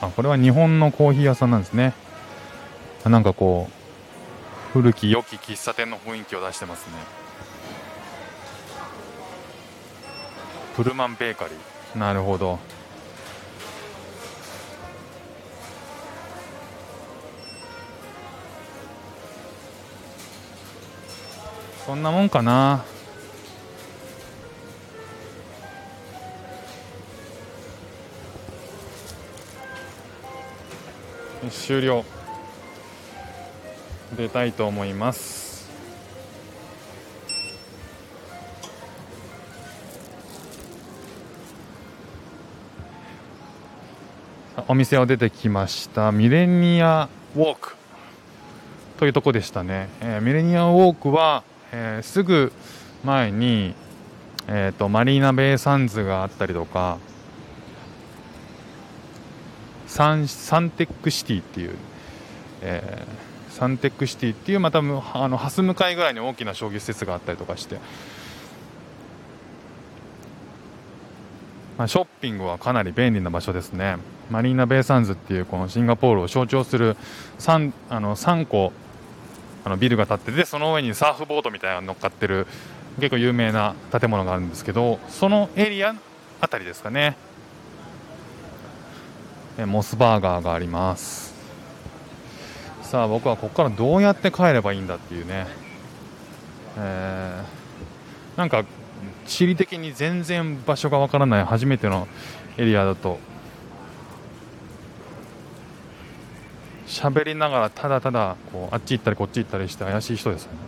[0.00, 1.92] あこれは日本のコーヒー屋さんなんですね。
[3.04, 6.92] なんかこう古き良き喫茶店の雰囲気を出してますね。
[10.76, 11.98] プルマンベーカリー。
[11.98, 12.58] なるほど
[21.90, 22.84] そんなもんかな。
[31.50, 32.04] 終了。
[34.16, 35.68] 出たいと思います。
[44.68, 46.12] お店を出てきました。
[46.12, 47.74] ミレニアウォーク
[49.00, 51.42] というとこでしたね、えー、ミレニアウォークは、
[51.72, 52.52] えー、すぐ
[53.04, 53.74] 前に、
[54.48, 56.98] えーとマリーナベイサンズがあったりとか
[59.90, 61.74] サンサンテックシティっていう、
[62.62, 65.00] えー、サンテックシティっていうまたあの
[65.36, 67.80] 蓮向かいぐらいに大きな商業施設があったりとかして、
[71.76, 73.96] まあ、ショッピングはかなり便利な場所ですね。
[74.30, 76.96] マリーナ・ベイ・サンズっていうこのシンガポールを象徴する
[77.40, 78.72] 3, あの3個
[79.64, 82.46] あのビルが建っててその上にサーフボードみたいなの乗っかってる
[82.96, 85.94] 結構有名な建物があるんですけどそのエリア
[86.40, 87.16] あたりですかね。
[89.66, 91.34] モスバーガーがあります。
[92.82, 95.46] さあ僕はここからどうやって帰ればいいんだっていうね、
[96.76, 98.64] えー、なんか
[99.26, 102.08] 地理的に全然場所がわからない初めての
[102.56, 103.20] エリアだと
[106.90, 110.58] 喋りながらただただこうあっち行ったりこっち行ったりして怪しい人ですよね。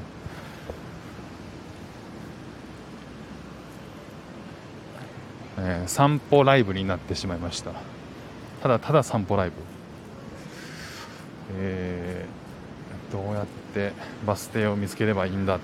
[5.58, 7.72] えー、散歩ライブになってしまいました。
[8.62, 9.56] ただただ散歩ライブ、
[11.56, 13.92] えー、どうやって
[14.24, 15.58] バス停を見つければいいんだ。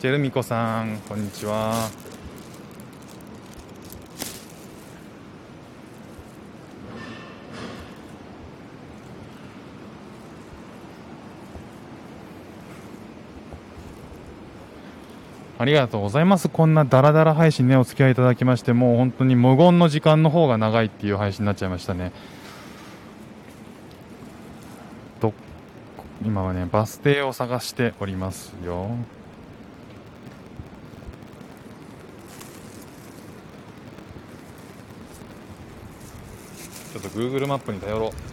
[0.00, 2.09] ジェルミコさんこんにちは。
[15.60, 16.48] ありがとうございます。
[16.48, 22.12] こんなダラダラ配信ね、お付き合いいただきまして、もう本当に無言の時間の方が長いっていう配信になっちゃいましたね。
[25.20, 25.34] ど
[26.24, 28.88] 今はね、バス停を探しておりますよ。
[36.94, 38.29] ちょっと Google マップに頼ろう。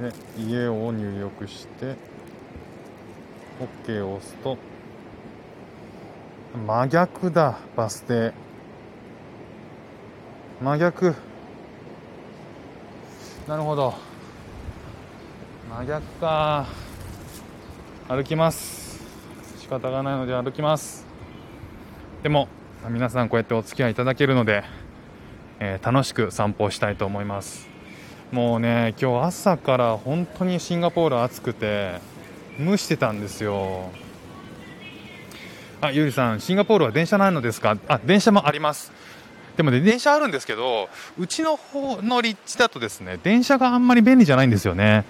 [0.00, 1.96] で家を入力して
[3.86, 4.58] OK を押すと
[6.64, 8.32] 真逆だバス停。
[10.62, 11.14] 真逆。
[13.46, 13.92] なるほど。
[15.68, 16.66] 真逆か。
[18.08, 19.04] 歩きます。
[19.58, 21.04] 仕方がないので歩きます。
[22.22, 22.48] でも
[22.88, 24.64] 皆さんこうやってお付き合いいただけるので、
[25.60, 27.75] えー、楽しく散歩したいと思います。
[28.32, 32.00] もうね今日朝から本当にシンガポール暑くて
[32.58, 33.90] 蒸してたんですよ。
[35.80, 37.76] あゆりさんシンガポールは電車ないのですか？
[37.86, 38.92] あ電車もあります。
[39.56, 45.04] でもね電車あるんですけどうちの方の立地だとですね電車があんまり便利じゃないんですよね。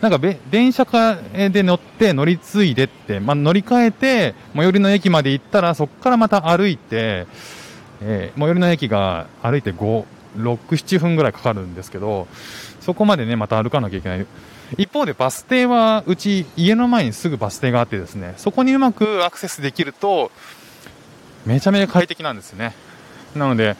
[0.00, 7.26] なんかべ電車かで乗って乗り継いでって、まあ、乗り換えて最寄りの駅まで行ったらそこからまた歩いて、
[8.02, 10.04] えー、最寄りの駅が歩いて5
[10.36, 12.26] 6、7分ぐらいかかるんですけど、
[12.80, 14.26] そこまでね、また歩かなきゃいけない。
[14.78, 20.30] 一方でバス停は、うち家の前にすぐバス停があってですね、そこにうまくアクセスできると、
[21.46, 22.74] めちゃめちゃ快適なんですね。
[23.34, 23.76] なので、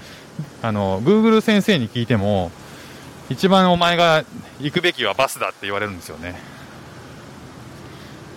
[0.62, 2.50] あの、Google 先生に聞いても、
[3.30, 4.24] 一番お前が
[4.60, 6.34] 行くべきはバスだって言われるんですよね。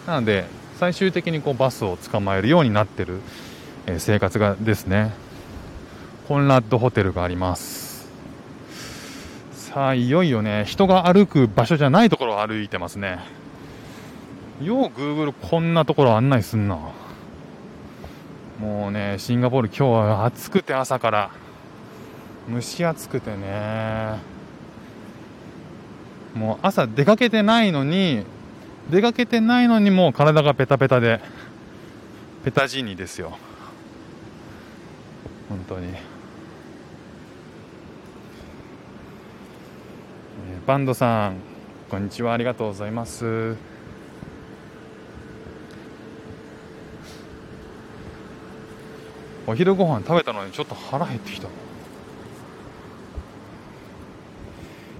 [0.05, 0.45] なので、
[0.79, 3.19] 最終的にこうバスを捕まえるようになってる、
[3.87, 5.13] え生活がですね
[6.27, 7.86] コンラッドホテルがあります
[9.77, 10.65] さあいよいよね。
[10.65, 13.19] 人が歩く場所じゃないところを歩いてますね。
[14.59, 16.79] よう Google こんなところ案内すんな。
[18.59, 21.29] もうねシンガポール今日は暑くて朝から。
[22.51, 24.17] 蒸し暑くてね。
[26.33, 28.25] もう朝出かけてないのに
[28.89, 31.21] 出かけてないのにもう体がペタペタで
[32.43, 33.37] ペタジーニですよ。
[35.49, 35.93] 本当に、
[40.67, 41.37] バンドさん
[41.89, 42.33] こんにちは。
[42.33, 43.55] ありがとうございます。
[49.47, 51.47] お昼ご飯食べたのにちょっと腹減ってきた。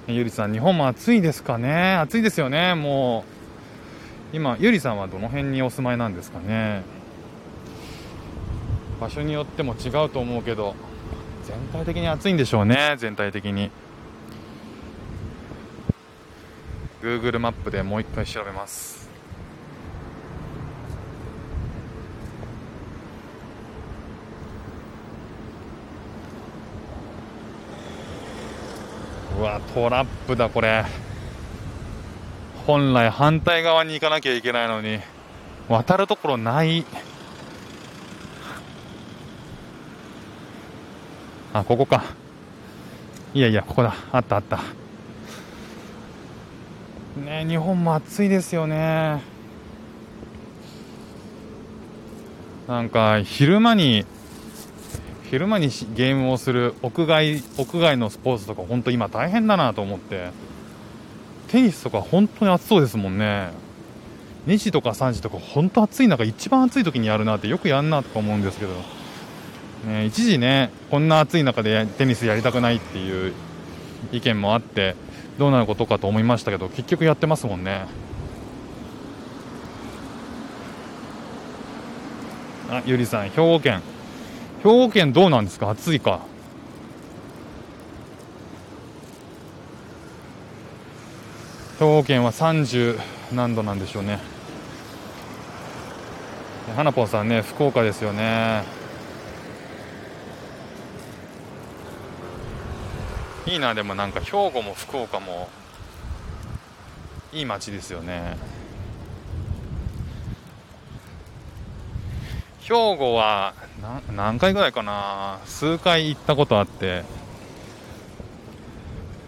[0.07, 1.95] ゆりさん日本も暑いですかね。
[1.95, 2.74] 暑いですよね。
[2.74, 3.26] も
[4.32, 6.84] う今ゆりさんはどの辺にお住まいなんですかね。
[9.01, 10.76] 場所によっても違うと思うけど
[11.43, 12.95] 全体的に暑いんでしょうね。
[12.97, 13.70] 全体的に。
[17.08, 19.08] Google マップでもう一回調べます。
[29.39, 30.84] うわトラップだこれ。
[32.66, 34.99] 本来反対側に行かなきゃいけないのに
[35.70, 36.86] 渡るところない。
[41.53, 42.03] あここか。
[43.34, 43.95] いやいやここだ。
[44.12, 44.60] あったあった。
[47.18, 49.22] ね日本も暑いですよね。
[52.68, 54.05] なんか昼間に
[55.30, 60.32] 昼間にゲームをする屋外屋外のスポーツとか本当今大変だなと思って。
[61.47, 63.51] テニスとか本当に暑そうですもんね。
[64.47, 68.72] 2時とか3時とか本当暑い中一番暑い時にやるなってよくやんなとか思うんですけど、
[69.86, 73.34] ね、一時ねこんな暑い中でテニスやりたくないっていう
[74.11, 74.95] 意見もあって。
[75.38, 77.85] どうなることかと思いましたけど結局やってますもんね。
[82.69, 83.81] あゆりさん兵庫県。
[84.63, 85.69] 兵庫県どうなんですか？
[85.69, 86.19] 暑いか。
[91.79, 92.99] 兵庫県は30
[93.31, 94.19] 何度なんでしょうね。
[96.75, 98.63] 花ぽんさんね福岡ですよね。
[103.48, 105.48] いいなでもなんか兵庫も福岡も
[107.32, 108.38] いい街ですよね。
[112.60, 113.54] 兵庫は
[114.14, 117.06] 何回ぐらいかな数回行ったことあって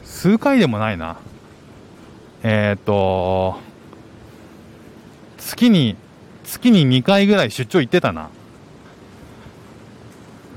[0.03, 1.17] 数回でもないな。
[2.43, 3.57] えっ、ー、と
[5.37, 5.95] 月に
[6.43, 8.29] 月に2回ぐらい出張行ってたな、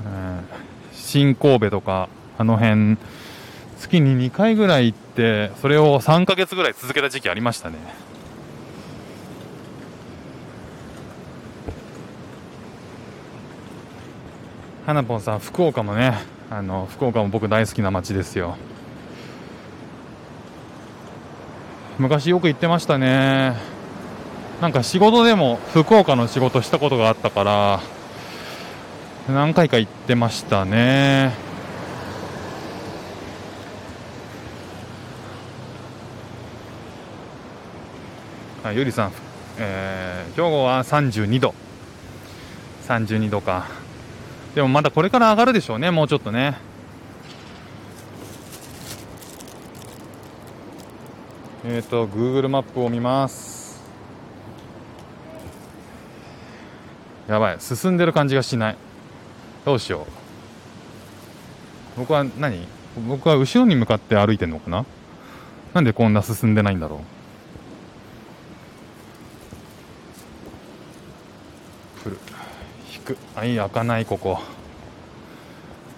[0.05, 0.43] えー、
[0.93, 2.97] 新神戸とかあの辺
[3.93, 7.77] 月に2回ぐらい行ってそれを3ヶ月ぐらい続けた時期ありましたね。
[14.87, 16.17] はなぽんさん福岡もね
[16.49, 18.57] あの福岡も僕大好きな街ですよ。
[21.99, 23.55] 昔よく行ってましたね。
[24.59, 27.79] なんか仕事でも福岡の仕事したことがあったから
[29.27, 31.52] 何回か行ってましたね。
[38.71, 39.11] ゆりさん、
[39.57, 41.53] えー、兵庫は32度
[42.87, 43.67] 32度か
[44.55, 46.55] でもまだこれから上がるでしょうね、もうちょっとね。
[51.65, 53.81] えっ、ー、と、Google マップを見ます。
[57.27, 58.75] やばい、進んでる感じがしない。
[59.65, 60.05] どうしよ
[61.97, 61.99] う。
[61.99, 62.67] 僕は何？
[63.07, 64.85] 僕は後ろに向かって歩いてんのかな？
[65.73, 66.99] なんでこんな進んでないんだろう？
[73.03, 73.17] く。
[73.35, 74.39] あい開かないここ。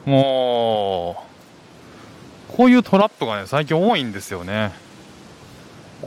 [0.05, 1.23] も
[2.51, 4.71] うこういうトラップがね最近多いんですよね。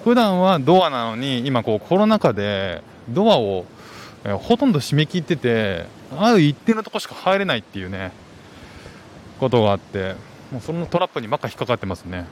[0.05, 3.65] 普段はドアなのに今こうコロナ禍でドアを、
[4.25, 5.87] えほとんど閉め切ってて
[6.17, 8.13] ある一定のとこしか入れないっていうね
[9.41, 10.15] ことがあって
[10.53, 12.27] もうそのトラップにばっか引っかかってますね。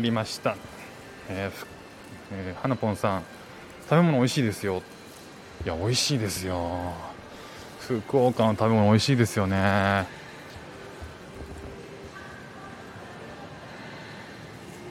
[0.00, 0.56] 入りました。
[1.28, 1.66] えー
[2.32, 3.22] えー、はなぽんさん
[3.82, 4.82] 食べ物美味しいですよ。
[5.62, 6.94] いや美味しいですよ。
[7.80, 10.06] 福岡の食べ物美味しいですよね。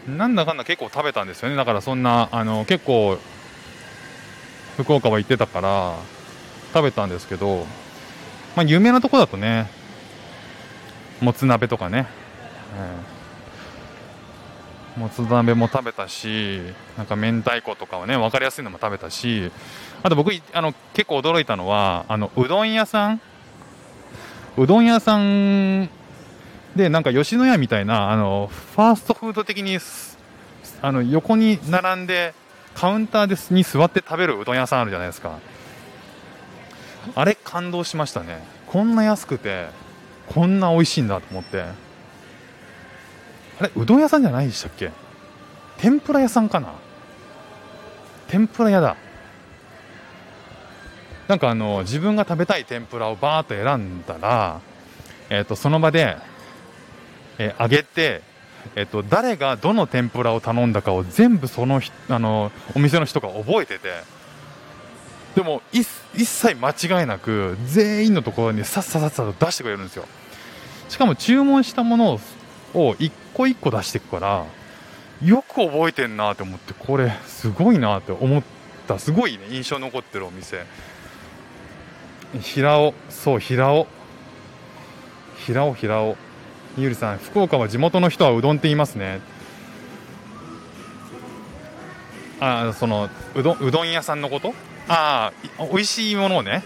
[0.07, 1.55] なんだかんだ結構食べたんですよね。
[1.55, 3.17] だからそんなあの結構
[4.77, 5.95] 福岡は行ってたから
[6.71, 7.65] 食べたんですけど
[8.55, 9.71] まあ有名なとこだとね
[11.19, 12.05] もつ鍋とかね、
[12.75, 13.18] えー、
[14.99, 16.59] もつ鍋も食べたし
[16.97, 19.49] なんか明太子とかはね分かりやすいのも食べたし
[20.03, 23.21] あと僕あの結構驚いたのはあのうどん屋さん？
[24.57, 25.89] うどん屋さん
[26.75, 29.79] でなんか吉野家みたいなあのファーストフード的に
[30.81, 32.33] あの横に並んで
[32.75, 35.39] カウンターですに座って食べるうどん屋さんあるじゃないですか。
[37.15, 38.43] あれ感動しましたね。
[38.67, 39.67] こんな安くて
[40.27, 41.88] こんな美味しいんだと思って。
[43.59, 44.91] あれうどん屋さんじゃないでしたっけ？
[45.77, 46.73] 天ぷら屋さんかな？
[48.27, 48.95] 天ぷら屋だ。
[51.27, 54.61] なんかあの自分が食べたい天ぷらをバーっと選んだら、
[55.29, 56.17] えー、とその場で、
[57.37, 58.23] えー、揚げて、
[58.75, 63.89] えー、と誰がどの天ぷらを頼んだかを全部そのあのお店の人が覚えてて
[65.35, 70.05] でも一切間違いなく全員のところにさっささっさと出してくれるんですよ。
[70.89, 72.19] しかも注文したものを
[72.73, 74.45] を一個一個出していくから
[75.23, 78.43] よく覚えてんなって思ってこれすごいなって思っ
[78.87, 78.97] た。
[78.99, 80.65] すごいね印象残ってるお店。
[82.41, 83.87] 平尾そう平尾。
[85.45, 86.15] 平尾平尾。
[86.77, 89.19] ゆりさん福岡は地元の人はうどんって言いますね。
[92.39, 94.53] ああそのうどうどん屋さんのこと？
[94.87, 96.63] ああ美味しいものをね。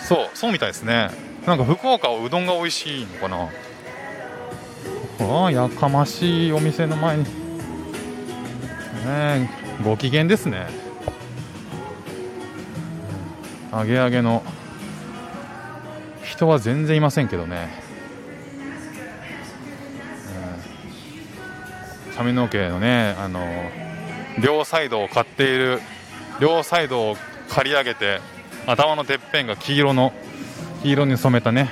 [0.00, 1.10] そうそうみたいですね。
[1.46, 3.48] なんか福岡はうどんが美味しいのかな。
[5.44, 7.24] あやかましいお店の前に。
[9.06, 9.50] ね
[9.84, 10.66] ご機嫌ですね。
[13.72, 14.42] 揚げ揚げの。
[16.42, 17.68] 人は全然いませんけどね、
[22.16, 23.46] 髪の毛のねあの
[24.42, 25.80] 両サイドを買っている
[26.40, 27.16] 両サイドを
[27.48, 28.20] 刈り上げて
[28.66, 30.12] 頭のてっぺんが黄色の
[30.82, 31.70] 黄色に染めたね、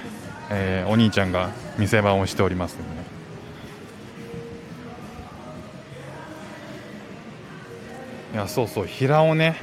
[0.50, 2.99] えー、お兄ちゃんが店番をしておりますね。
[8.32, 9.56] いやそうそう平尾ね。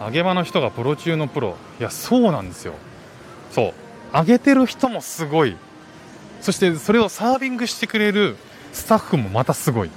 [0.00, 1.56] 揚げ場の人がプロ中のプロ。
[1.78, 2.74] いやそうなんですよ。
[3.50, 3.74] そ
[4.14, 4.16] う。
[4.16, 5.56] 揚げてる人もすごい。
[6.40, 8.36] そしてそれをサービングしてくれる
[8.72, 9.90] スタッフもまたすごい。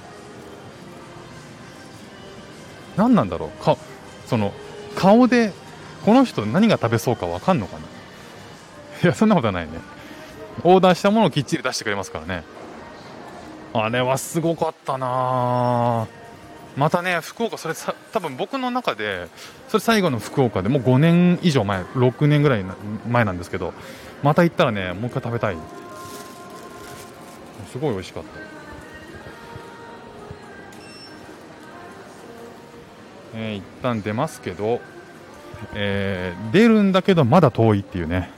[2.96, 3.64] 何なんだろう。
[3.64, 3.78] か
[4.26, 4.52] その
[4.96, 5.52] 顔で
[6.04, 7.84] この人何が食べそうか分かんのかな。
[9.04, 9.72] いやそんなことはないね。
[10.64, 12.44] オーダーしたものをきっちり出してくれますからね。
[13.74, 16.06] あれはすごかったな。
[16.76, 19.28] またね福岡それさ多分僕の中で
[19.68, 22.64] それ最後の福岡でもう5年以上前6年ぐらい
[23.06, 23.74] 前なんですけど
[24.22, 25.56] また行ったらねもう一回食べたい。
[27.70, 28.28] すごい美味しかった。
[33.34, 34.80] えー、一旦出ますけど、
[35.74, 38.30] えー、出るんだけどまだ遠いっていうね。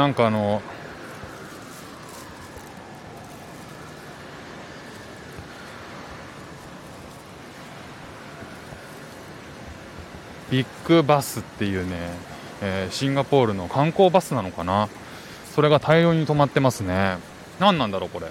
[0.00, 0.62] なんかあの
[10.50, 11.96] ビッグバスっていうね、
[12.62, 14.88] えー、シンガポールの観光バスなのかな？
[15.54, 17.18] それが大量に止まってますね。
[17.58, 18.28] 何なんだろうこれ。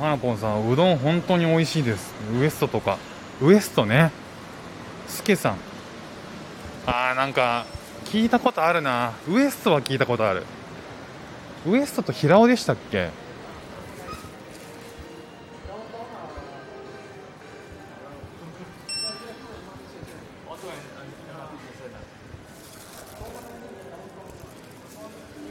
[0.00, 2.14] 花ぽんさんうどん本当に美味しいです。
[2.34, 2.96] ウエストとか。
[3.42, 4.10] ウエストね。
[5.06, 5.56] すけさん。
[6.86, 7.66] あーなんか
[8.06, 9.12] 聞いたことあるな。
[9.28, 10.44] ウエストは聞いたことある。
[11.66, 13.10] ウエストと平尾でしたっけ？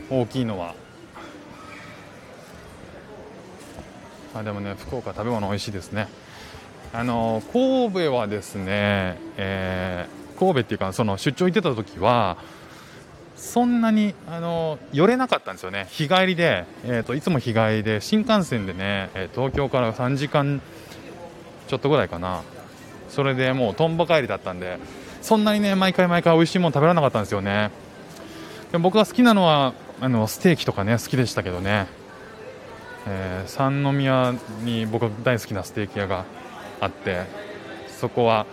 [0.10, 0.74] 大きいのは。
[4.40, 6.08] あでもね福岡食べ物美味しいですね。
[6.94, 12.38] あの神戸はですね、えー、神戸っていうかその出張行ってた時は
[13.36, 15.88] そんなにあの寄れなかったんですよね。
[15.90, 20.62] 日帰りで、えーと、いつも日帰りで新幹線でね東京から3時間
[21.68, 22.42] ちょっとぐらいかな。
[23.10, 24.78] それでもうとんぼ帰りだったんで
[25.22, 27.72] そんなにね毎回毎回美味しいもの食べられなかったんですよね。
[28.72, 31.88] で僕が好きなのはあのステーキとかね好きでしたけどね、
[33.12, 36.26] えー、三宮に僕大好きなステーキ屋が
[36.80, 37.24] あって
[37.88, 38.46] そこは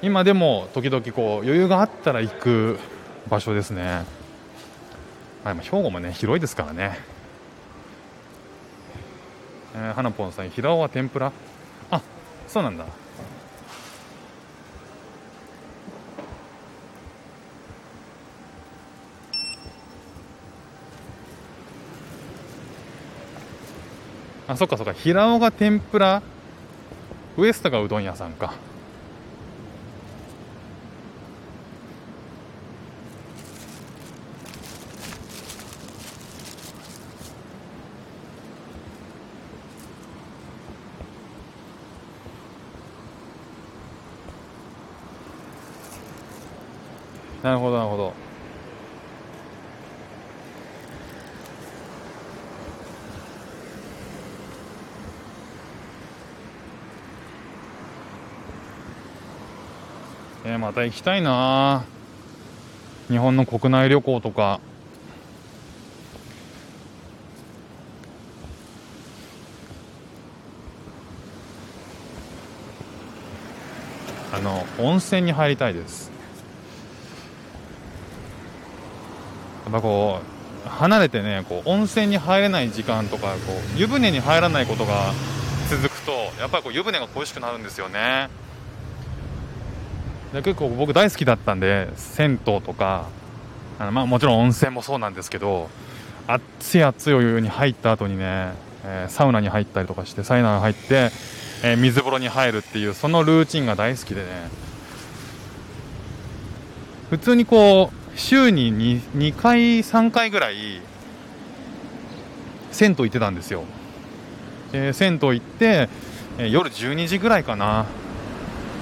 [0.00, 2.78] 今でも時々こう余裕があったら行く
[3.28, 4.04] 場所ですね、
[5.44, 6.98] まあ、兵庫もね広いですからね、
[9.74, 11.32] えー、花ぽんさん平尾は天ぷら？
[11.90, 12.00] あ
[12.46, 12.84] そうなんだ。
[24.46, 24.92] あそっかそっか。
[24.92, 26.22] 平尾が天ぷら。
[27.36, 28.54] ウエストがうどん屋さんか。
[47.42, 48.33] なるほどなるほど。
[60.58, 61.84] また行きたいな。
[63.08, 64.60] 日本の国内旅行とか。
[74.32, 76.10] あの温泉に入りたいです。
[79.64, 80.20] やっぱこ
[80.66, 85.12] う離れてねこう温泉に入れない時間とかこう湯船に入らないことが
[85.70, 88.28] 続くとやっぱり湯船が恋しくなるんですよね。
[90.34, 93.08] で結構僕大好きだったんで銭湯とか
[93.78, 95.70] あの、まあ、もちろん温泉もそうなんですけど
[96.26, 98.52] 熱い熱いお湯に入った後にね、
[98.84, 101.10] えー、サウナに入ったりとかしてサウナに入って、
[101.62, 104.28] えー、水風呂に入るっていうそのルーチンが大好きでね。
[107.10, 110.80] 普通にこう週に 2, 2回3回ぐらい
[112.72, 113.62] 銭湯行ってたんですよ、
[114.72, 115.88] えー、銭湯行って、
[116.38, 117.86] え夜12時ぐらいかな。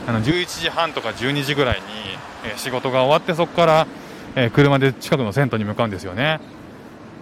[0.07, 1.87] あの11時半とか12時ぐらいに、
[2.45, 3.87] え仕事が終わってそこから、
[4.35, 6.41] え車で近くの銭湯に向かうんですよね。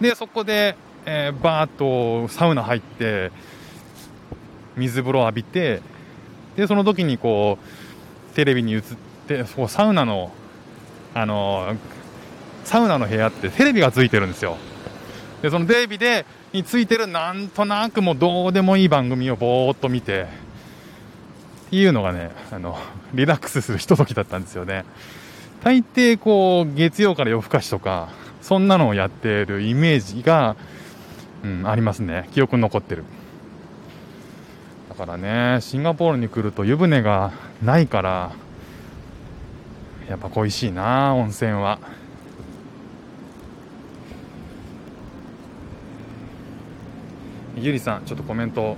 [0.01, 3.33] でそこで、えー、バーッとサウナ入って
[4.77, 5.83] 水風呂浴びて
[6.57, 7.59] でその時にこ
[8.33, 8.83] うテレビに映っ
[9.29, 10.33] てそうサウナの
[11.13, 11.75] あの
[12.65, 14.57] サウナの部屋ってテレビがついてるんですよ。
[15.43, 20.27] でそのテレビでについてるなんとなくもうどうでもいい番組をぼーっと見て
[21.73, 22.79] いうのがね、あの、
[23.15, 24.85] リラックスするひとときだったんですよね。
[25.63, 28.09] 大抵こう、月曜から夜更かしとか、
[28.41, 30.57] そんなのをやってるイメージが、
[31.45, 32.29] うん、ありますね。
[32.33, 33.05] 記憶に残ってる。
[34.89, 38.33] だからね、シンガポールに来ると湯船がないから、
[40.09, 41.79] やっぱ恋しいな、温泉は。
[47.57, 48.77] ゆりさん、ちょっとコメント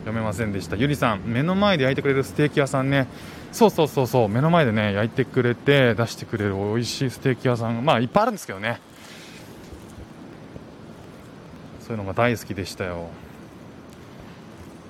[0.00, 0.76] 読めませんでした。
[0.76, 3.06] ゆりさん目の前で焼いてくれるステーキ屋さんね。
[3.52, 8.80] そうそうそうそう目の前でね焼いてくれて出してくれる美味しいステーキ屋さんまあいっぱいあるんですけどね。
[11.80, 13.08] そういうのが大好きでしたよ。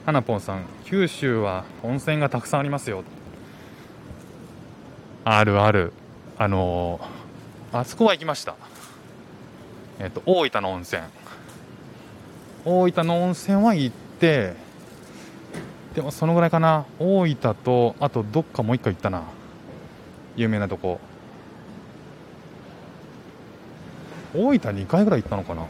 [0.07, 3.05] はなぽんさん九州は温泉がたくさんありますよ。
[5.25, 5.93] あるある。
[6.39, 8.57] あのー、あそこは行きました。
[9.99, 11.03] えっ、と大分の温泉。
[12.65, 14.55] 大分の温泉は行って
[16.01, 19.25] でもそのぐらいかな大分とあとどっかもう一回行ったな
[20.35, 20.99] 有名なとこ
[24.35, 25.67] 大分2回ぐらい行ったのかな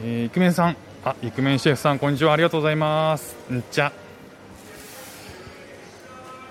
[0.00, 2.32] えー、イクメンさんあ、イクメンシェフさん、こんにちは。
[2.32, 3.36] ありがとうございます。
[3.52, 3.92] んちゃ。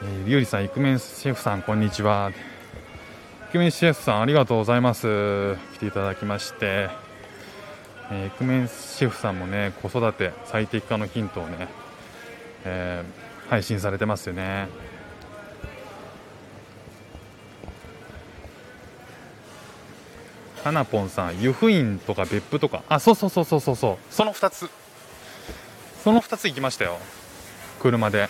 [0.07, 2.31] えー、りゅうりさん、イクメンシェフさん、こんにちは。
[3.49, 5.57] イクメンシェフさん、ありがとうございます。
[5.73, 6.89] 来ていただきまして。
[8.09, 11.67] えー、イクメンシェフさんもね、子育て最適化のヒントをね、
[12.63, 14.69] えー、配信されてますよね。
[20.63, 24.69] はなぽんさん、湯布院とか別府とか、あ、そうそうそうそうそうそう、その2つ、
[26.01, 26.97] その2つ行きましたよ、
[27.81, 28.29] 車で。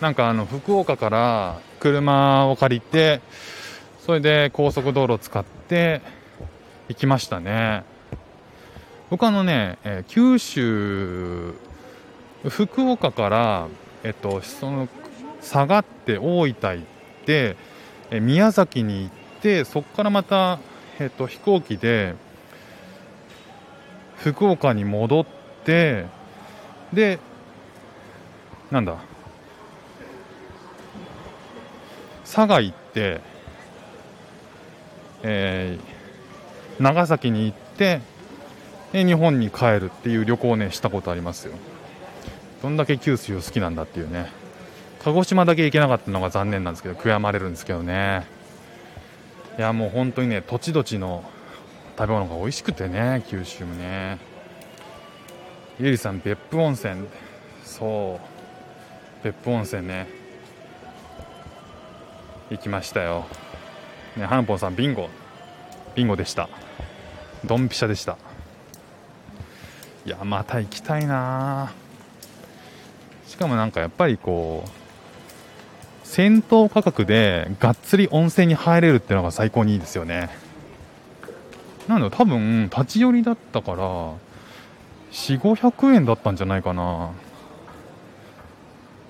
[0.00, 3.20] なんかあの福岡から車を借りて、
[4.04, 6.02] それで高速道路を使って
[6.88, 7.84] 行きましたね。
[9.08, 11.54] 僕あのね、え、九州、
[12.48, 13.68] 福岡から、
[14.02, 14.88] えっと、その
[15.40, 16.84] 下がって大分行っ
[17.24, 17.56] て、
[18.10, 20.58] え宮崎に行ってそこからまた、
[20.98, 22.14] えっと、飛行機で
[24.16, 25.26] 福岡に戻っ
[25.64, 26.06] て
[26.92, 27.18] で
[28.70, 28.96] なんだ
[32.26, 33.20] 佐賀行って、
[35.22, 38.00] えー、長崎に行って
[38.92, 41.54] で日本に帰るっていう旅行をねしたことありますよ。
[42.62, 44.30] どんだけ九州好きなんだっていうね。
[45.04, 48.26] 鹿児島だけ行けなかったのが残念なんですけど悔やまれるんですけどね。
[49.56, 51.22] いやもう本当にね土地土地の
[51.96, 54.18] 食べ物が美味しくてね九州もね。
[55.78, 57.06] ゆりさん別府温泉。
[57.64, 58.18] そ
[59.22, 59.24] う。
[59.24, 60.15] 別府温泉ね。
[62.50, 63.26] 行きましたよ。
[64.16, 65.08] ねハンポンさんビンゴ。
[65.94, 66.48] ビンゴでした。
[67.44, 68.16] ドンピシャでした。
[70.04, 71.72] いやまた行きたいな。
[73.26, 80.30] しかもなんかやっぱりこう銭湯価格でがっつり温泉に入れるっていうのが最高にいいですよね。
[81.88, 84.12] なんだ多分立ち寄りだったから
[85.12, 87.10] 4500円だったんじゃないかな。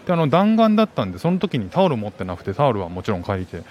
[0.07, 3.63] であの弾丸だったんでその時にタオル持ってなくてタオルはもちろん借りて。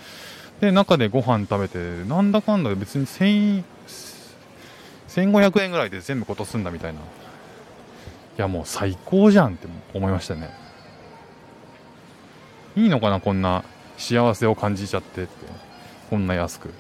[0.62, 3.64] で中でご飯食べてなんだかんだで別に1500
[5.64, 7.00] 円ぐらいで全部こと済んだみたいな。
[7.00, 7.02] い
[8.38, 10.52] やもう最高じゃんって思いましたね。
[12.76, 13.64] いいのかなこんな
[13.98, 15.32] 幸せを感じちゃってって。
[16.10, 16.68] こんな安く。
[16.68, 16.72] い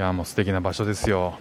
[0.00, 1.38] やもう素敵な場所ですよ。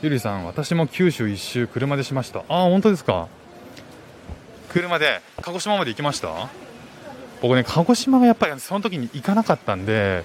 [0.00, 2.40] ゆりさん私も九州一周車でしました。
[2.40, 3.26] ああ本当ですか？
[4.68, 6.48] 車で鹿児島まで行きました？
[7.42, 10.22] 僕ね鹿児島がやっぱりその時に行かなかったんで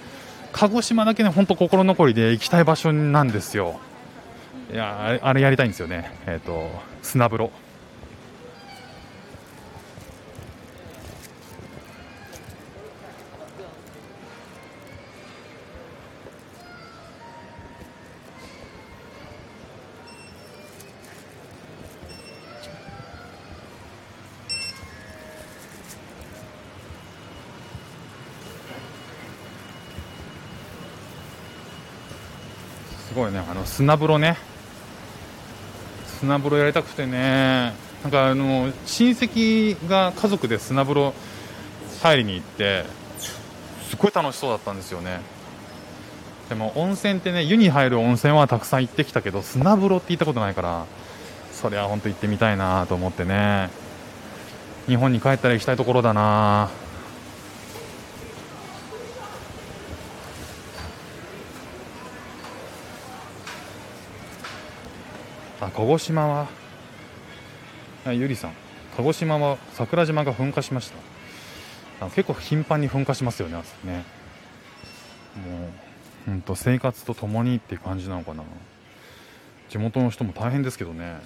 [0.51, 3.79] 鹿児島だけね本当心残りで行きたい場所なんですよ。
[4.71, 6.69] いやあれやりたいんですよね、えーと、
[7.01, 7.51] 砂風呂。
[33.65, 34.37] 砂風呂ね。
[36.19, 37.73] 砂風呂やりたくてね。
[38.03, 41.13] なんかあの親戚が家族で砂風呂
[42.01, 42.85] 入りに行って
[43.89, 45.21] すごい楽しそうだったんですよね。
[46.49, 50.85] でも温泉ってね湯に入る温泉はたくさん行ってきたけど砂風呂って行ったことないから
[51.53, 53.69] それは本当行ってみたいなと思ってね。
[54.87, 56.69] 日本に帰ったら行きたいところだな。
[65.75, 66.47] 鹿児島は
[68.05, 68.53] ゆりさん。
[68.95, 70.91] 鹿児島は桜島が噴火しまし
[71.99, 72.09] た。
[72.11, 74.05] 結構頻繁に噴火しますよねね。
[75.35, 75.69] もう
[76.27, 78.43] 本当生活とともにっていう感じなのかな。
[79.69, 81.19] 地元の人も大変ですけどね。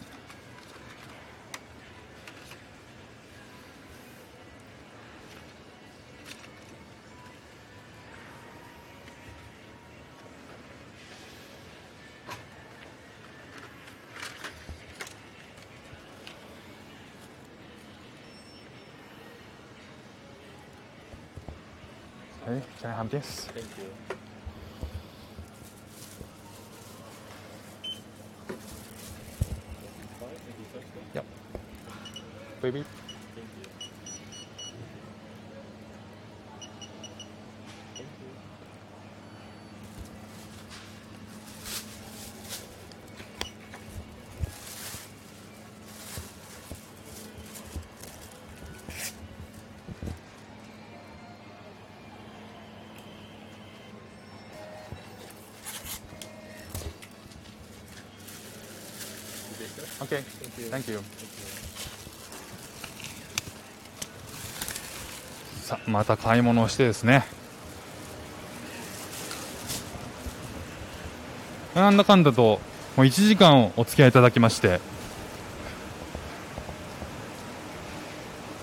[22.79, 23.45] Can I have this?
[23.45, 24.17] Thank you.
[31.13, 31.25] Yep.
[32.61, 32.83] Baby.
[59.99, 60.23] Okay.
[60.71, 60.99] Thank you.
[65.67, 67.25] さあまた買い物をしてですね
[71.75, 72.61] なんだかんだと
[72.95, 74.79] もう1時間お付き合いいただきまして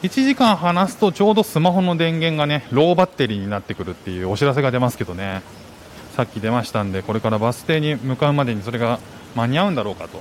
[0.02, 5.42] 1時間話すとちょうどスマホの電源がねローバッテリーになってくるっていうお知らせが出ますけどね
[6.16, 8.98] さっき出ましたんでこれからバス停に向かうまでにそれが
[9.34, 10.20] 間に合うんだろうかと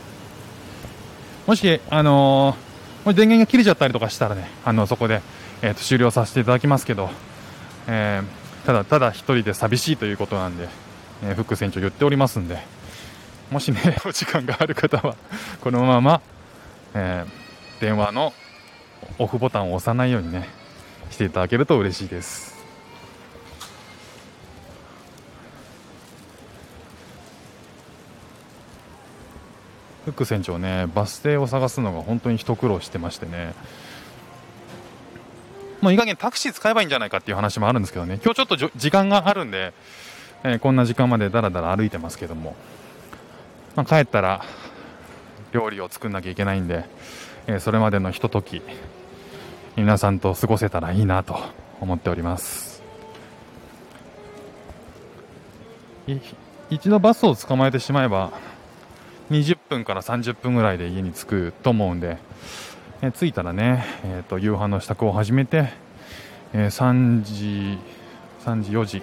[1.48, 5.22] もし、あのー、もし電源が切れちゃったりとかしたらねあのそこで
[5.64, 7.10] えーと、終了させていただきますけど、
[7.88, 10.68] えー、ただただ1人で寂しいということなんで、
[11.24, 12.60] えー、フック船長言っておりますんで
[13.50, 15.16] もしねお時間がある方は
[15.62, 16.22] このまま、
[16.94, 18.34] えー、電話の
[19.20, 20.50] オフボタンを押さないようにね
[21.12, 22.53] していただけると嬉しいです。
[30.06, 33.54] フック船長ねバス停を探すのが本当に一苦労してましてね。
[35.82, 39.74] もういい加減タクシー使えばいいんじゃないかっていう話もあるんですけどね、今日ちょっと時間があるんで、
[40.46, 42.56] えー、こんな時間までだらだら歩いてますけども、
[43.76, 44.46] まあ、帰ったら
[45.52, 46.86] 料理を作んなきゃいけないんで、
[47.48, 48.62] えー、それまでのひととき、
[49.76, 51.38] 皆さんと過ごせたらいいなと
[51.82, 52.82] 思っております。
[56.70, 58.32] 一度バスを捕まえてしまえば、
[59.34, 62.18] 20分から30分ぐらいで家に着くと思うんで、
[63.02, 65.70] えー、着いたらね、えーと、夕飯の支度を始めて、
[66.54, 67.80] えー、3時、
[68.46, 69.02] 3時、4時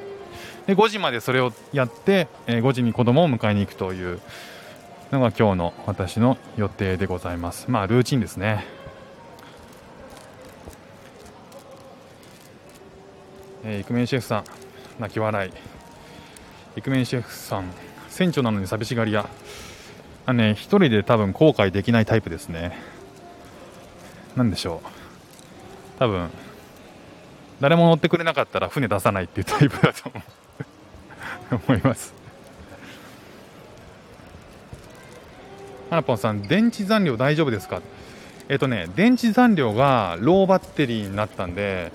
[0.66, 4.20] で5時までそれをやって、えー、5時に子供を迎えに行くという
[5.10, 7.68] のが今日の私の予定でございます。
[7.68, 8.64] まあルーチンですね。
[13.64, 14.44] えー、イクメンシェフさん、
[15.00, 15.52] 泣き笑い。
[16.76, 17.64] イクメンシェフさん、
[18.08, 19.28] 船長なのに寂しがり屋。
[20.26, 22.76] あね、一人で多分後悔できないタイプですね。
[24.36, 24.88] 何でしょう。
[25.98, 26.30] 多分
[27.60, 30.10] 誰も乗ってくれなかったら船出さないっていうタイプだと
[31.68, 32.14] 思 います。
[35.90, 37.80] 花ぽんさん電池残量大丈夫ですか？
[38.48, 41.92] えっ、とね電池残量がローバッテリーになったんで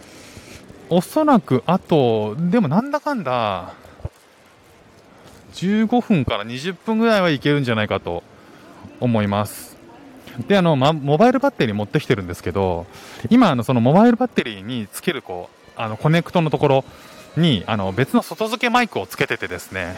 [0.89, 3.73] おそらくあとでもなんだかんだ
[5.55, 8.23] 15分から20分ぐらいはいけるんじゃないかと
[8.99, 9.75] 思います
[10.47, 12.85] で、あの、ま、モバイルバッテリー持ってきてるんですけど、
[13.29, 16.85] 今、あの、そのモバイルバッテリーにつける、こう、あの、コネクトのところ
[17.37, 19.95] に、あの、別の外付けマイクをつけててですね、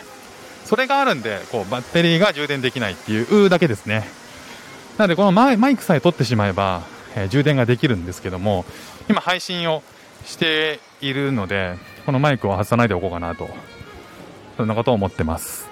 [0.65, 4.07] それがあるんで、こう、バッテリーが充電できないっていうだけですね。
[4.97, 6.83] なので、このマイクさえ取ってしまえば、
[7.15, 8.65] えー、充電ができるんですけども、
[9.09, 9.81] 今配信を
[10.25, 13.49] しているので、このマイクを外さないでおこうかなと、
[14.57, 15.69] そんなことを思ってます。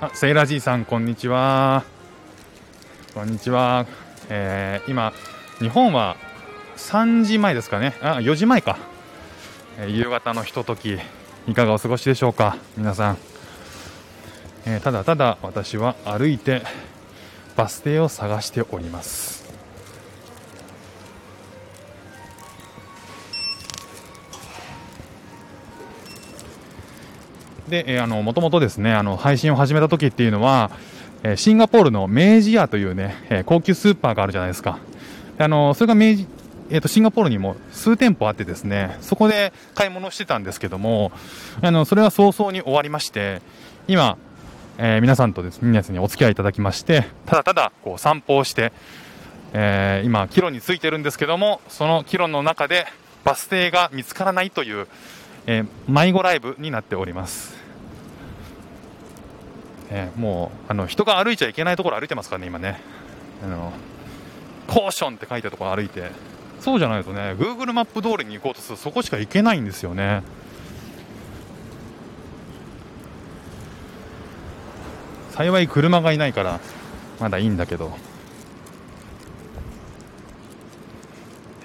[0.00, 1.84] あ、セイラジーさん、こんにちは。
[3.14, 3.86] こんにちは。
[4.28, 5.12] えー、今、
[5.60, 6.16] 日本は
[6.76, 7.94] 3時前ですかね。
[8.02, 8.76] あ、4時前か。
[9.78, 10.98] えー、夕方のひととき、
[11.46, 13.18] いかがお過ごしでしょうか、皆さん。
[14.66, 16.62] えー、ただただ私は歩いて
[17.54, 19.43] バス停を探しております。
[27.68, 30.70] で、えー、あの、もともとですね、あの、配信を始めた時っていうのは、
[31.22, 34.78] えー、シンガポールの明治屋というね、えー、高級スーパーがあるじゃないですか。
[35.38, 36.26] あの、それが明治、
[36.70, 41.12] えっ、と、シンガポールにも数店舗あってですね、そこで買い物してたんですけども、
[41.60, 43.42] あの、それは早々に終わりまして、
[43.88, 44.16] 今、
[44.78, 48.72] えー、皆さんとですね、皆さんにお付き合いいただきまして、ただただ、こう、散歩をして、
[49.52, 52.86] えー、今、帰路についてるんですけども、その帰路の中で
[53.24, 54.88] バス停が見つからないという、
[55.46, 57.54] えー、迷子ライブになっております。
[59.90, 62.80] えー、もうあの人が歩いちゃいけないところ歩いてますからね、今ね。
[63.44, 63.72] あの
[64.66, 66.10] コーションって書いてるところ歩いて、
[66.60, 70.22] そうじゃないとね、Google マップ通りに行こうとするとそこしか行けないんですよね。
[75.32, 76.60] 幸い車がいないから
[77.20, 77.96] まだいいんだけど。